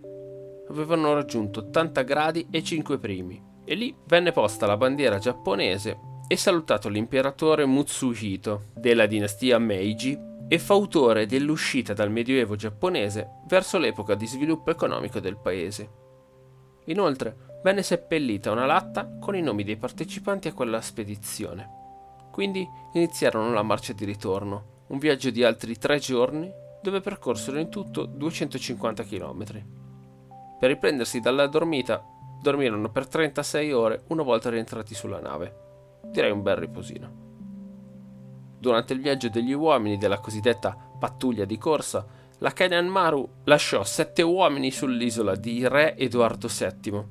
Avevano 0.68 1.14
raggiunto 1.14 1.60
80 1.60 2.02
gradi 2.02 2.46
e 2.50 2.62
5 2.62 2.98
primi, 2.98 3.42
e 3.64 3.74
lì 3.74 3.94
venne 4.06 4.32
posta 4.32 4.66
la 4.66 4.76
bandiera 4.76 5.18
giapponese 5.18 5.98
e 6.32 6.36
salutato 6.36 6.88
l'imperatore 6.88 7.64
Mutsuhito 7.64 8.66
della 8.76 9.06
dinastia 9.06 9.58
Meiji 9.58 10.16
e 10.46 10.60
fautore 10.60 11.26
dell'uscita 11.26 11.92
dal 11.92 12.12
medioevo 12.12 12.54
giapponese 12.54 13.40
verso 13.48 13.78
l'epoca 13.78 14.14
di 14.14 14.28
sviluppo 14.28 14.70
economico 14.70 15.18
del 15.18 15.36
paese. 15.36 15.90
Inoltre 16.84 17.58
venne 17.64 17.82
seppellita 17.82 18.52
una 18.52 18.64
latta 18.64 19.18
con 19.18 19.34
i 19.34 19.42
nomi 19.42 19.64
dei 19.64 19.76
partecipanti 19.76 20.46
a 20.46 20.52
quella 20.52 20.80
spedizione. 20.80 21.68
Quindi 22.30 22.64
iniziarono 22.92 23.52
la 23.52 23.64
marcia 23.64 23.92
di 23.92 24.04
ritorno, 24.04 24.84
un 24.86 24.98
viaggio 24.98 25.30
di 25.30 25.42
altri 25.42 25.78
tre 25.78 25.98
giorni 25.98 26.48
dove 26.80 27.00
percorsero 27.00 27.58
in 27.58 27.70
tutto 27.70 28.04
250 28.04 29.02
km. 29.02 29.44
Per 30.60 30.68
riprendersi 30.68 31.18
dalla 31.18 31.48
dormita, 31.48 32.00
dormirono 32.40 32.88
per 32.88 33.08
36 33.08 33.72
ore 33.72 34.04
una 34.10 34.22
volta 34.22 34.48
rientrati 34.48 34.94
sulla 34.94 35.18
nave. 35.18 35.69
Direi 36.10 36.30
un 36.30 36.42
bel 36.42 36.56
riposino. 36.56 37.18
Durante 38.58 38.92
il 38.92 39.00
viaggio 39.00 39.28
degli 39.28 39.52
uomini 39.52 39.96
della 39.96 40.18
cosiddetta 40.18 40.76
pattuglia 40.98 41.44
di 41.44 41.56
corsa, 41.56 42.06
la 42.38 42.52
Kenyan 42.52 42.86
Maru 42.86 43.28
lasciò 43.44 43.84
sette 43.84 44.22
uomini 44.22 44.70
sull'isola 44.70 45.36
di 45.36 45.66
Re 45.66 45.96
Edoardo 45.96 46.48
VII 46.48 47.04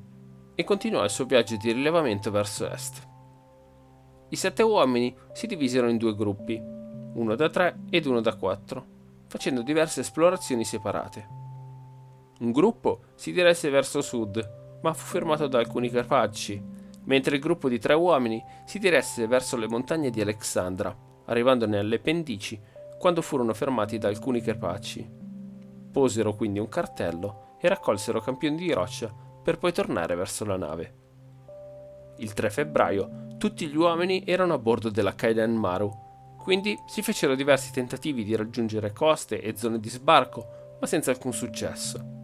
e 0.54 0.64
continuò 0.64 1.02
il 1.04 1.10
suo 1.10 1.24
viaggio 1.24 1.56
di 1.56 1.72
rilevamento 1.72 2.30
verso 2.30 2.68
est. 2.68 3.08
I 4.28 4.36
sette 4.36 4.62
uomini 4.62 5.16
si 5.32 5.46
divisero 5.46 5.88
in 5.88 5.96
due 5.96 6.14
gruppi, 6.14 6.60
uno 6.60 7.34
da 7.34 7.48
3 7.48 7.84
ed 7.90 8.06
uno 8.06 8.20
da 8.20 8.36
4, 8.36 8.86
facendo 9.26 9.62
diverse 9.62 10.00
esplorazioni 10.00 10.64
separate. 10.64 11.28
Un 12.40 12.52
gruppo 12.52 13.06
si 13.14 13.32
diresse 13.32 13.70
verso 13.70 14.00
sud, 14.00 14.78
ma 14.82 14.92
fu 14.92 15.06
fermato 15.06 15.46
da 15.46 15.58
alcuni 15.58 15.90
carpacci, 15.90 16.62
mentre 17.04 17.36
il 17.36 17.40
gruppo 17.42 17.68
di 17.68 17.78
tre 17.78 17.94
uomini 17.94 18.42
si 18.64 18.78
diresse 18.78 19.26
verso 19.26 19.56
le 19.56 19.68
montagne 19.68 20.10
di 20.10 20.20
Alexandra, 20.20 20.96
arrivandone 21.26 21.78
alle 21.78 21.98
pendici 21.98 22.60
quando 22.98 23.22
furono 23.22 23.54
fermati 23.54 23.98
da 23.98 24.08
alcuni 24.08 24.40
carpacci. 24.40 25.18
Posero 25.90 26.34
quindi 26.34 26.58
un 26.58 26.68
cartello 26.68 27.56
e 27.60 27.68
raccolsero 27.68 28.20
campioni 28.20 28.56
di 28.56 28.72
roccia 28.72 29.12
per 29.42 29.58
poi 29.58 29.72
tornare 29.72 30.14
verso 30.14 30.44
la 30.44 30.56
nave. 30.56 30.94
Il 32.18 32.34
3 32.34 32.50
febbraio 32.50 33.36
tutti 33.38 33.66
gli 33.66 33.76
uomini 33.76 34.22
erano 34.26 34.54
a 34.54 34.58
bordo 34.58 34.90
della 34.90 35.14
Kaiden 35.14 35.54
Maru 35.54 36.08
quindi 36.40 36.78
si 36.86 37.02
fecero 37.02 37.34
diversi 37.34 37.70
tentativi 37.70 38.24
di 38.24 38.34
raggiungere 38.34 38.92
coste 38.92 39.42
e 39.42 39.56
zone 39.56 39.78
di 39.78 39.90
sbarco, 39.90 40.76
ma 40.80 40.86
senza 40.86 41.10
alcun 41.10 41.32
successo. 41.32 42.18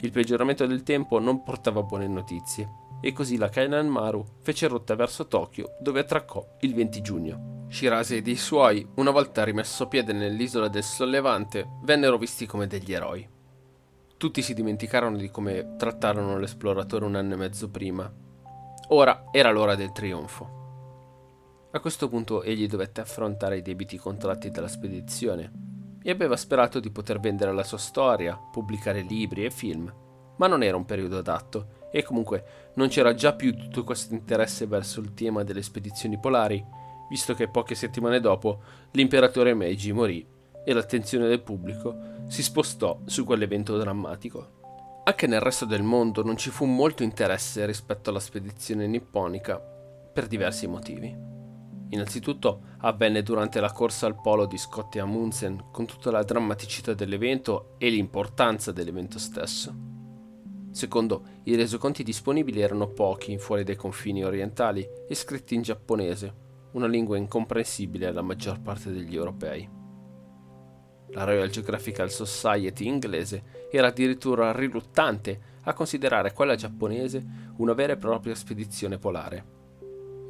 Il 0.00 0.12
peggioramento 0.12 0.64
del 0.64 0.84
tempo 0.84 1.18
non 1.18 1.42
portava 1.42 1.82
buone 1.82 2.06
notizie, 2.06 2.68
e 3.00 3.12
così 3.12 3.36
la 3.36 3.48
Kainan 3.48 3.88
Maru 3.88 4.24
fece 4.42 4.68
rotta 4.68 4.94
verso 4.94 5.26
Tokyo, 5.26 5.76
dove 5.80 6.00
attraccò 6.00 6.56
il 6.60 6.74
20 6.74 7.00
giugno. 7.00 7.66
Shirase 7.68 8.16
ed 8.16 8.26
i 8.26 8.36
suoi, 8.36 8.86
una 8.96 9.10
volta 9.10 9.44
rimesso 9.44 9.86
piede 9.86 10.12
nell'isola 10.12 10.68
del 10.68 10.82
Sollevante, 10.82 11.78
vennero 11.82 12.18
visti 12.18 12.44
come 12.44 12.66
degli 12.66 12.92
eroi. 12.92 13.26
Tutti 14.16 14.42
si 14.42 14.52
dimenticarono 14.52 15.16
di 15.16 15.30
come 15.30 15.76
trattarono 15.76 16.36
l'esploratore 16.36 17.04
un 17.06 17.14
anno 17.14 17.34
e 17.34 17.36
mezzo 17.36 17.70
prima. 17.70 18.12
Ora 18.88 19.26
era 19.30 19.50
l'ora 19.50 19.76
del 19.76 19.92
trionfo. 19.92 20.58
A 21.70 21.80
questo 21.80 22.08
punto 22.08 22.42
egli 22.42 22.66
dovette 22.66 23.00
affrontare 23.00 23.58
i 23.58 23.62
debiti 23.62 23.96
contratti 23.96 24.50
dalla 24.50 24.68
spedizione 24.68 25.52
e 26.02 26.10
aveva 26.10 26.36
sperato 26.36 26.80
di 26.80 26.90
poter 26.90 27.20
vendere 27.20 27.52
la 27.52 27.62
sua 27.62 27.78
storia, 27.78 28.36
pubblicare 28.50 29.02
libri 29.02 29.44
e 29.44 29.50
film, 29.50 29.90
ma 30.36 30.46
non 30.48 30.62
era 30.62 30.76
un 30.76 30.84
periodo 30.84 31.18
adatto 31.18 31.78
e 31.90 32.02
comunque 32.02 32.70
non 32.74 32.88
c'era 32.88 33.14
già 33.14 33.32
più 33.32 33.56
tutto 33.56 33.84
questo 33.84 34.14
interesse 34.14 34.66
verso 34.66 35.00
il 35.00 35.14
tema 35.14 35.42
delle 35.42 35.62
spedizioni 35.62 36.18
polari, 36.18 36.64
visto 37.08 37.34
che 37.34 37.48
poche 37.48 37.74
settimane 37.74 38.20
dopo 38.20 38.62
l'imperatore 38.92 39.54
Meiji 39.54 39.92
morì 39.92 40.26
e 40.64 40.72
l'attenzione 40.72 41.26
del 41.26 41.42
pubblico 41.42 41.96
si 42.28 42.42
spostò 42.42 43.00
su 43.04 43.24
quell'evento 43.24 43.76
drammatico. 43.76 44.58
Anche 45.04 45.26
nel 45.26 45.40
resto 45.40 45.64
del 45.64 45.82
mondo 45.82 46.22
non 46.22 46.36
ci 46.36 46.50
fu 46.50 46.66
molto 46.66 47.02
interesse 47.02 47.66
rispetto 47.66 48.10
alla 48.10 48.20
spedizione 48.20 48.86
nipponica 48.86 49.58
per 49.58 50.26
diversi 50.26 50.66
motivi. 50.66 51.28
Innanzitutto 51.92 52.60
avvenne 52.82 53.22
durante 53.22 53.58
la 53.58 53.72
corsa 53.72 54.06
al 54.06 54.20
polo 54.20 54.46
di 54.46 54.56
Scott 54.56 54.94
e 54.94 55.00
Amundsen 55.00 55.70
con 55.72 55.86
tutta 55.86 56.12
la 56.12 56.22
drammaticità 56.22 56.94
dell'evento 56.94 57.74
e 57.78 57.88
l'importanza 57.88 58.70
dell'evento 58.70 59.18
stesso. 59.18 59.99
Secondo, 60.70 61.22
i 61.44 61.56
resoconti 61.56 62.02
disponibili 62.02 62.60
erano 62.60 62.88
pochi 62.88 63.38
fuori 63.38 63.64
dai 63.64 63.76
confini 63.76 64.24
orientali 64.24 64.86
e 65.08 65.14
scritti 65.14 65.54
in 65.54 65.62
giapponese, 65.62 66.34
una 66.72 66.86
lingua 66.86 67.16
incomprensibile 67.16 68.06
alla 68.06 68.22
maggior 68.22 68.60
parte 68.60 68.92
degli 68.92 69.16
europei. 69.16 69.68
La 71.12 71.24
Royal 71.24 71.50
Geographical 71.50 72.10
Society 72.10 72.86
inglese 72.86 73.68
era 73.70 73.88
addirittura 73.88 74.52
riluttante 74.52 75.58
a 75.62 75.72
considerare 75.72 76.32
quella 76.32 76.54
giapponese 76.54 77.52
una 77.56 77.72
vera 77.72 77.94
e 77.94 77.96
propria 77.96 78.34
spedizione 78.36 78.98
polare 78.98 79.58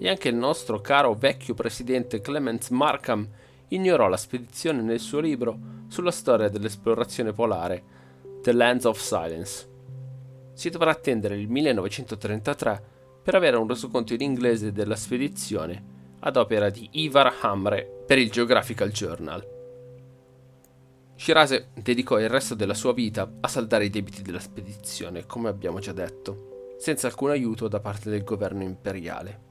e 0.03 0.09
anche 0.09 0.31
il 0.31 0.35
nostro 0.35 0.81
caro 0.81 1.12
vecchio 1.12 1.53
presidente 1.53 2.22
Clemens 2.22 2.70
Markham 2.70 3.29
ignorò 3.68 4.09
la 4.09 4.16
spedizione 4.16 4.81
nel 4.81 4.98
suo 4.98 5.20
libro 5.20 5.59
sulla 5.88 6.11
storia 6.11 6.48
dell'esplorazione 6.48 7.35
polare, 7.35 7.83
The 8.40 8.53
Lands 8.53 8.87
of 8.87 8.98
Silence. 8.98 9.69
Si 10.52 10.70
dovrà 10.70 10.90
attendere 10.90 11.36
il 11.36 11.48
1933 11.48 12.82
per 13.22 13.34
avere 13.34 13.56
un 13.56 13.68
resoconto 13.68 14.14
in 14.14 14.20
inglese 14.20 14.72
della 14.72 14.96
spedizione 14.96 15.98
ad 16.20 16.36
opera 16.36 16.70
di 16.70 16.88
Ivar 16.92 17.34
Hamre 17.40 18.04
per 18.06 18.18
il 18.18 18.30
Geographical 18.30 18.90
Journal. 18.90 19.58
Shirase 21.16 21.68
dedicò 21.74 22.18
il 22.18 22.28
resto 22.28 22.54
della 22.54 22.74
sua 22.74 22.92
vita 22.92 23.30
a 23.40 23.48
saldare 23.48 23.84
i 23.84 23.90
debiti 23.90 24.22
della 24.22 24.40
spedizione, 24.40 25.26
come 25.26 25.48
abbiamo 25.48 25.78
già 25.78 25.92
detto, 25.92 26.74
senza 26.78 27.06
alcun 27.06 27.30
aiuto 27.30 27.68
da 27.68 27.80
parte 27.80 28.08
del 28.08 28.24
governo 28.24 28.62
imperiale 28.62 29.48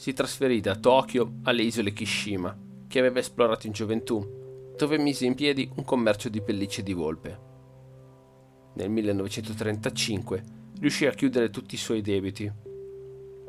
si 0.00 0.14
trasferì 0.14 0.60
da 0.60 0.76
Tokyo 0.76 1.40
alle 1.42 1.60
isole 1.60 1.92
Kishima, 1.92 2.56
che 2.88 2.98
aveva 2.98 3.18
esplorato 3.18 3.66
in 3.66 3.74
gioventù, 3.74 4.72
dove 4.74 4.96
mise 4.96 5.26
in 5.26 5.34
piedi 5.34 5.70
un 5.76 5.84
commercio 5.84 6.30
di 6.30 6.40
pellicce 6.40 6.82
di 6.82 6.94
volpe. 6.94 7.49
Nel 8.80 8.88
1935 8.88 10.44
riuscì 10.80 11.04
a 11.04 11.10
chiudere 11.10 11.50
tutti 11.50 11.74
i 11.74 11.78
suoi 11.78 12.00
debiti. 12.00 12.50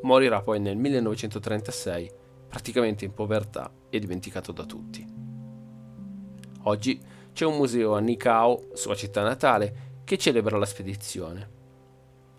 Morirà 0.02 0.42
poi 0.42 0.60
nel 0.60 0.76
1936, 0.76 2.12
praticamente 2.50 3.06
in 3.06 3.14
povertà 3.14 3.72
e 3.90 3.98
dimenticato 4.00 4.52
da 4.52 4.66
tutti. 4.66 5.08
Oggi 6.64 7.00
c'è 7.32 7.46
un 7.46 7.56
museo 7.56 7.96
a 7.96 8.02
Nikao, 8.02 8.72
sua 8.74 8.94
città 8.94 9.24
natale, 9.24 10.02
che 10.04 10.18
celebra 10.18 10.58
la 10.58 10.66
spedizione. 10.66 11.50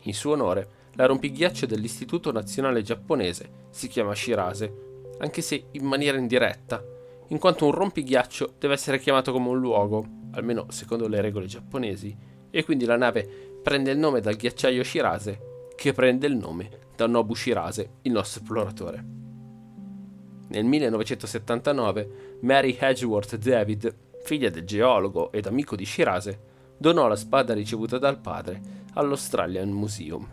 In 0.03 0.13
suo 0.13 0.33
onore 0.33 0.69
la 0.93 1.07
rompighiaccio 1.07 1.65
dell'Istituto 1.65 2.31
Nazionale 2.31 2.83
Giapponese 2.83 3.69
si 3.71 3.89
chiama 3.89 4.15
Shirase, 4.15 5.15
anche 5.17 5.41
se 5.41 5.69
in 5.71 5.87
maniera 5.87 6.19
indiretta, 6.19 6.85
in 7.29 7.39
quanto 7.39 7.65
un 7.65 7.73
rompighiaccio 7.73 8.57
deve 8.59 8.75
essere 8.75 8.99
chiamato 8.99 9.33
come 9.33 9.49
un 9.49 9.59
luogo, 9.59 10.07
almeno 10.33 10.67
secondo 10.69 11.09
le 11.09 11.23
regole 11.23 11.47
giapponesi, 11.47 12.32
e 12.53 12.65
quindi 12.65 12.85
la 12.85 12.97
nave 12.97 13.27
prende 13.63 13.91
il 13.91 13.99
nome 13.99 14.21
dal 14.21 14.37
ghiacciaio 14.37 14.85
Shirase, 14.85 15.71
che 15.75 15.93
prende 15.93 16.27
il 16.27 16.37
nome 16.37 16.69
da 16.95 17.07
Nobu 17.07 17.35
Shirase, 17.35 17.95
il 18.03 18.13
nostro 18.13 18.43
esploratore. 18.43 19.05
Nel 20.49 20.65
1979 20.65 22.39
Mary 22.43 22.77
Hedgeworth 22.79 23.37
David, 23.37 23.97
figlia 24.23 24.51
del 24.51 24.65
geologo 24.65 25.33
ed 25.33 25.47
amico 25.47 25.75
di 25.75 25.87
Shirase, 25.87 26.51
donò 26.77 27.09
la 27.09 27.17
spada 27.17 27.55
ricevuta 27.55 27.97
dal 27.97 28.21
padre 28.21 28.61
all'Australian 28.93 29.71
Museum. 29.71 30.29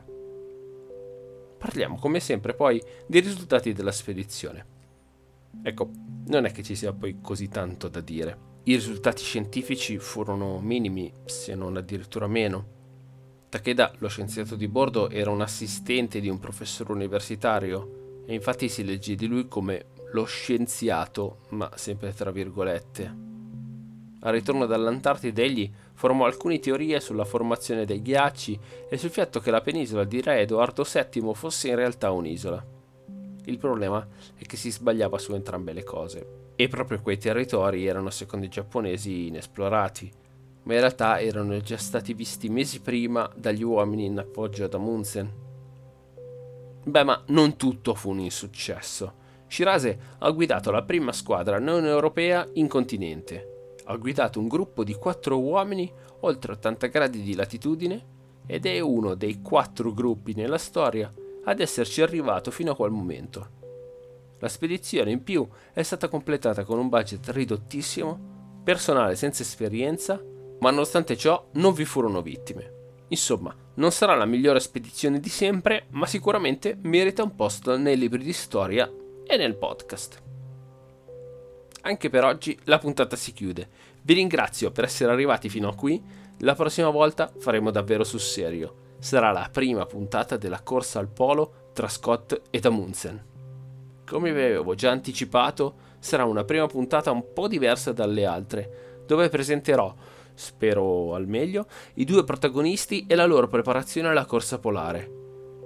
Parliamo 1.58 1.98
come 1.98 2.20
sempre 2.20 2.54
poi 2.54 2.82
dei 3.08 3.22
risultati 3.22 3.72
della 3.72 3.94
spedizione. 3.94 4.66
Ecco, 5.64 5.90
non 6.28 6.46
è 6.46 6.52
che 6.52 6.64
ci 6.64 6.76
sia 6.76 6.92
poi 6.92 7.20
così 7.22 7.48
tanto 7.48 7.88
da 7.88 8.02
dire. 8.02 8.49
I 8.70 8.76
risultati 8.76 9.24
scientifici 9.24 9.98
furono 9.98 10.60
minimi, 10.60 11.12
se 11.26 11.56
non 11.56 11.76
addirittura 11.76 12.28
meno. 12.28 12.68
Takeda, 13.50 13.94
lo 13.98 14.08
scienziato 14.10 14.56
di 14.56 14.68
bordo, 14.68 15.10
era 15.10 15.32
un 15.32 15.42
assistente 15.42 16.20
di 16.20 16.30
un 16.30 16.38
professore 16.38 16.92
universitario 16.92 18.22
e 18.28 18.36
infatti 18.36 18.70
si 18.70 18.86
legge 18.86 19.16
di 19.16 19.26
lui 19.26 19.48
come 19.48 19.86
lo 20.12 20.24
scienziato, 20.26 21.38
ma 21.50 21.72
sempre 21.74 22.14
tra 22.14 22.30
virgolette. 22.30 23.16
Al 24.20 24.34
ritorno 24.34 24.68
dall'Antartide 24.68 25.44
egli 25.44 25.72
formò 25.96 26.28
alcune 26.28 26.60
teorie 26.60 27.00
sulla 27.00 27.26
formazione 27.26 27.86
dei 27.86 28.04
ghiacci 28.04 28.60
e 28.88 28.98
sul 29.00 29.10
fatto 29.10 29.40
che 29.40 29.50
la 29.50 29.62
penisola 29.62 30.04
di 30.04 30.22
Re 30.22 30.42
Edoardo 30.42 30.84
VII 30.84 31.34
fosse 31.34 31.70
in 31.70 31.76
realtà 31.76 32.12
un'isola. 32.12 32.64
Il 33.50 33.58
problema 33.58 34.08
è 34.36 34.44
che 34.44 34.58
si 34.58 34.70
sbagliava 34.70 35.18
su 35.18 35.34
entrambe 35.34 35.74
le 35.74 35.84
cose. 35.84 36.52
E 36.56 36.68
proprio 36.68 37.02
quei 37.02 37.18
territori 37.18 37.88
erano 37.88 38.12
secondo 38.12 38.46
i 38.46 38.50
giapponesi 38.50 39.26
inesplorati, 39.26 40.12
ma 40.64 40.74
in 40.76 40.80
realtà 40.80 41.20
erano 41.20 41.60
già 41.60 41.78
stati 41.78 42.14
visti 42.14 42.48
mesi 42.48 42.80
prima 42.80 43.28
dagli 43.36 43.64
uomini 43.64 44.06
in 44.06 44.20
appoggio 44.20 44.66
ad 44.66 44.76
Amundsen. 44.76 45.34
Beh, 46.84 47.04
ma 47.04 47.24
non 47.28 47.56
tutto 47.56 47.96
fu 47.96 48.12
un 48.12 48.20
insuccesso. 48.20 49.14
Shirase 49.48 50.00
ha 50.20 50.30
guidato 50.30 50.70
la 50.70 50.84
prima 50.84 51.12
squadra 51.12 51.58
non 51.58 51.86
europea 51.86 52.48
in 52.54 52.68
continente. 52.68 53.74
Ha 53.86 53.96
guidato 53.96 54.40
un 54.40 54.48
gruppo 54.48 54.84
di 54.84 54.94
quattro 54.94 55.40
uomini 55.40 55.92
oltre 56.20 56.52
80 56.52 56.86
gradi 56.86 57.24
di 57.24 57.34
latitudine 57.34 58.06
ed 58.46 58.68
è 58.68 58.80
uno 58.80 59.16
dei 59.16 59.42
quattro 59.42 59.92
gruppi 59.92 60.36
nella 60.36 60.60
storia 60.60 61.12
ad 61.50 61.60
esserci 61.60 62.02
arrivato 62.02 62.52
fino 62.52 62.72
a 62.72 62.76
quel 62.76 62.92
momento. 62.92 63.58
La 64.40 64.48
spedizione 64.48 65.12
in 65.12 65.24
più 65.24 65.48
è 65.74 65.82
stata 65.84 66.08
completata 66.08 66.64
con 66.64 66.80
un 66.80 66.90
budget 66.90 67.30
ridottissimo, 67.30 68.62
personale 68.64 69.16
senza 69.16 69.42
esperienza, 69.42 70.22
ma 70.60 70.70
nonostante 70.70 71.18
ciò 71.18 71.50
non 71.54 71.74
vi 71.74 71.86
furono 71.86 72.22
vittime. 72.22 72.78
Insomma, 73.10 73.54
non 73.76 73.92
sarà 73.92 74.16
la 74.16 74.26
migliore 74.26 74.60
spedizione 74.60 75.20
di 75.20 75.30
sempre, 75.30 75.88
ma 75.92 76.06
sicuramente 76.06 76.78
merita 76.84 77.24
un 77.24 77.36
posto 77.36 77.76
nei 77.78 77.98
libri 77.98 78.24
di 78.24 78.34
storia 78.34 78.90
e 79.26 79.38
nel 79.38 79.56
podcast. 79.56 80.22
Anche 81.82 82.10
per 82.10 82.24
oggi 82.24 82.58
la 82.66 82.78
puntata 82.78 83.16
si 83.16 83.34
chiude. 83.34 83.68
Vi 84.04 84.14
ringrazio 84.14 84.72
per 84.72 84.84
essere 84.84 85.12
arrivati 85.12 85.50
fino 85.50 85.70
a 85.70 85.76
qui. 85.76 86.02
La 86.40 86.56
prossima 86.56 86.90
volta 86.90 87.32
faremo 87.40 87.72
davvero 87.72 88.04
sul 88.04 88.20
serio. 88.20 88.88
Sarà 89.00 89.32
la 89.32 89.50
prima 89.52 89.86
puntata 89.86 90.38
della 90.38 90.62
corsa 90.62 91.00
al 91.00 91.08
polo 91.08 91.70
tra 91.74 91.88
Scott 91.88 92.42
ed 92.50 92.66
Amundsen. 92.66 93.26
Come 94.06 94.34
vi 94.34 94.42
avevo 94.42 94.76
già 94.76 94.92
anticipato, 94.92 95.76
sarà 96.00 96.26
una 96.26 96.44
prima 96.44 96.68
puntata 96.68 97.12
un 97.12 97.32
po' 97.34 97.48
diversa 97.48 97.92
dalle 97.92 98.26
altre, 98.26 99.04
dove 99.06 99.30
presenterò 99.30 99.96
spero 100.40 101.14
al 101.16 101.28
meglio, 101.28 101.68
i 101.96 102.06
due 102.06 102.24
protagonisti 102.24 103.06
e 103.08 103.16
la 103.16 103.26
loro 103.26 103.48
preparazione 103.48 104.08
alla 104.08 104.26
corsa 104.26 104.58
polare. 104.58 105.18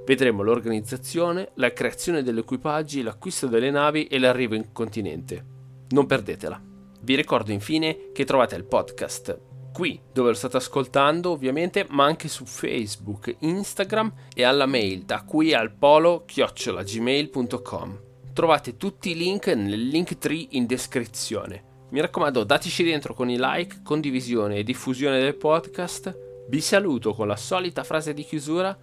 Vedremo 0.05 0.41
l'organizzazione, 0.41 1.51
la 1.55 1.71
creazione 1.71 2.23
degli 2.23 2.39
equipaggi, 2.39 3.03
l'acquisto 3.03 3.47
delle 3.47 3.69
navi 3.69 4.07
e 4.07 4.17
l'arrivo 4.19 4.55
in 4.55 4.71
continente. 4.73 5.45
Non 5.89 6.07
perdetela. 6.07 6.61
Vi 7.01 7.15
ricordo 7.15 7.51
infine 7.51 8.11
che 8.11 8.25
trovate 8.25 8.55
il 8.55 8.65
podcast 8.65 9.52
qui 9.73 9.99
dove 10.13 10.29
lo 10.29 10.35
state 10.35 10.57
ascoltando 10.57 11.31
ovviamente 11.31 11.85
ma 11.89 12.05
anche 12.05 12.29
su 12.29 12.45
Facebook, 12.45 13.35
Instagram 13.39 14.13
e 14.33 14.43
alla 14.43 14.65
mail 14.65 15.03
da 15.03 15.23
qui 15.23 15.53
al 15.53 15.73
polo 15.73 16.23
chiocciolagmail.com 16.25 17.99
trovate 18.31 18.77
tutti 18.77 19.09
i 19.11 19.15
link 19.15 19.47
nel 19.47 19.87
link 19.87 20.17
tree 20.17 20.47
in 20.51 20.65
descrizione 20.65 21.71
mi 21.93 22.01
raccomando, 22.01 22.43
dateci 22.43 22.83
dentro 22.83 23.13
con 23.13 23.29
i 23.29 23.37
like, 23.37 23.81
condivisione 23.83 24.55
e 24.55 24.63
diffusione 24.63 25.19
del 25.19 25.35
podcast. 25.35 26.47
Vi 26.49 26.59
saluto 26.59 27.13
con 27.13 27.27
la 27.27 27.35
solita 27.35 27.83
frase 27.83 28.15
di 28.15 28.23
chiusura. 28.23 28.75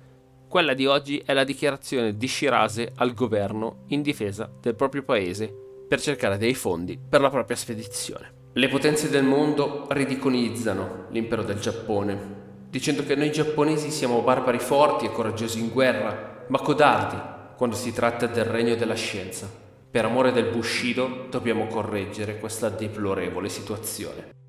Quella 0.49 0.75
di 0.75 0.87
oggi 0.87 1.19
è 1.19 1.33
la 1.33 1.43
dichiarazione 1.43 2.17
di 2.17 2.29
Shirase 2.29 2.93
al 2.95 3.13
governo 3.13 3.83
in 3.89 4.03
difesa 4.03 4.49
del 4.61 4.77
proprio 4.77 5.03
paese 5.03 5.53
per 5.89 6.01
cercare 6.01 6.39
dei 6.39 6.55
fondi 6.55 6.97
per 6.99 7.21
la 7.21 7.31
propria 7.31 7.57
spedizione. 7.57 8.40
Le 8.53 8.67
potenze 8.67 9.09
del 9.09 9.23
mondo 9.23 9.87
ridicolizzano 9.91 11.07
l'impero 11.11 11.45
del 11.45 11.61
Giappone, 11.61 12.39
dicendo 12.69 13.05
che 13.05 13.15
noi 13.15 13.31
giapponesi 13.31 13.93
siamo 13.93 14.23
barbari 14.23 14.59
forti 14.59 15.05
e 15.05 15.13
coraggiosi 15.13 15.61
in 15.61 15.71
guerra, 15.71 16.47
ma 16.49 16.59
codardi 16.59 17.17
quando 17.57 17.77
si 17.77 17.93
tratta 17.93 18.27
del 18.27 18.47
regno 18.47 18.75
della 18.75 18.95
scienza. 18.95 19.49
Per 19.89 20.05
amore 20.05 20.33
del 20.33 20.51
Bushido 20.51 21.27
dobbiamo 21.31 21.69
correggere 21.69 22.41
questa 22.41 22.69
deplorevole 22.71 23.49
situazione. 23.49 24.40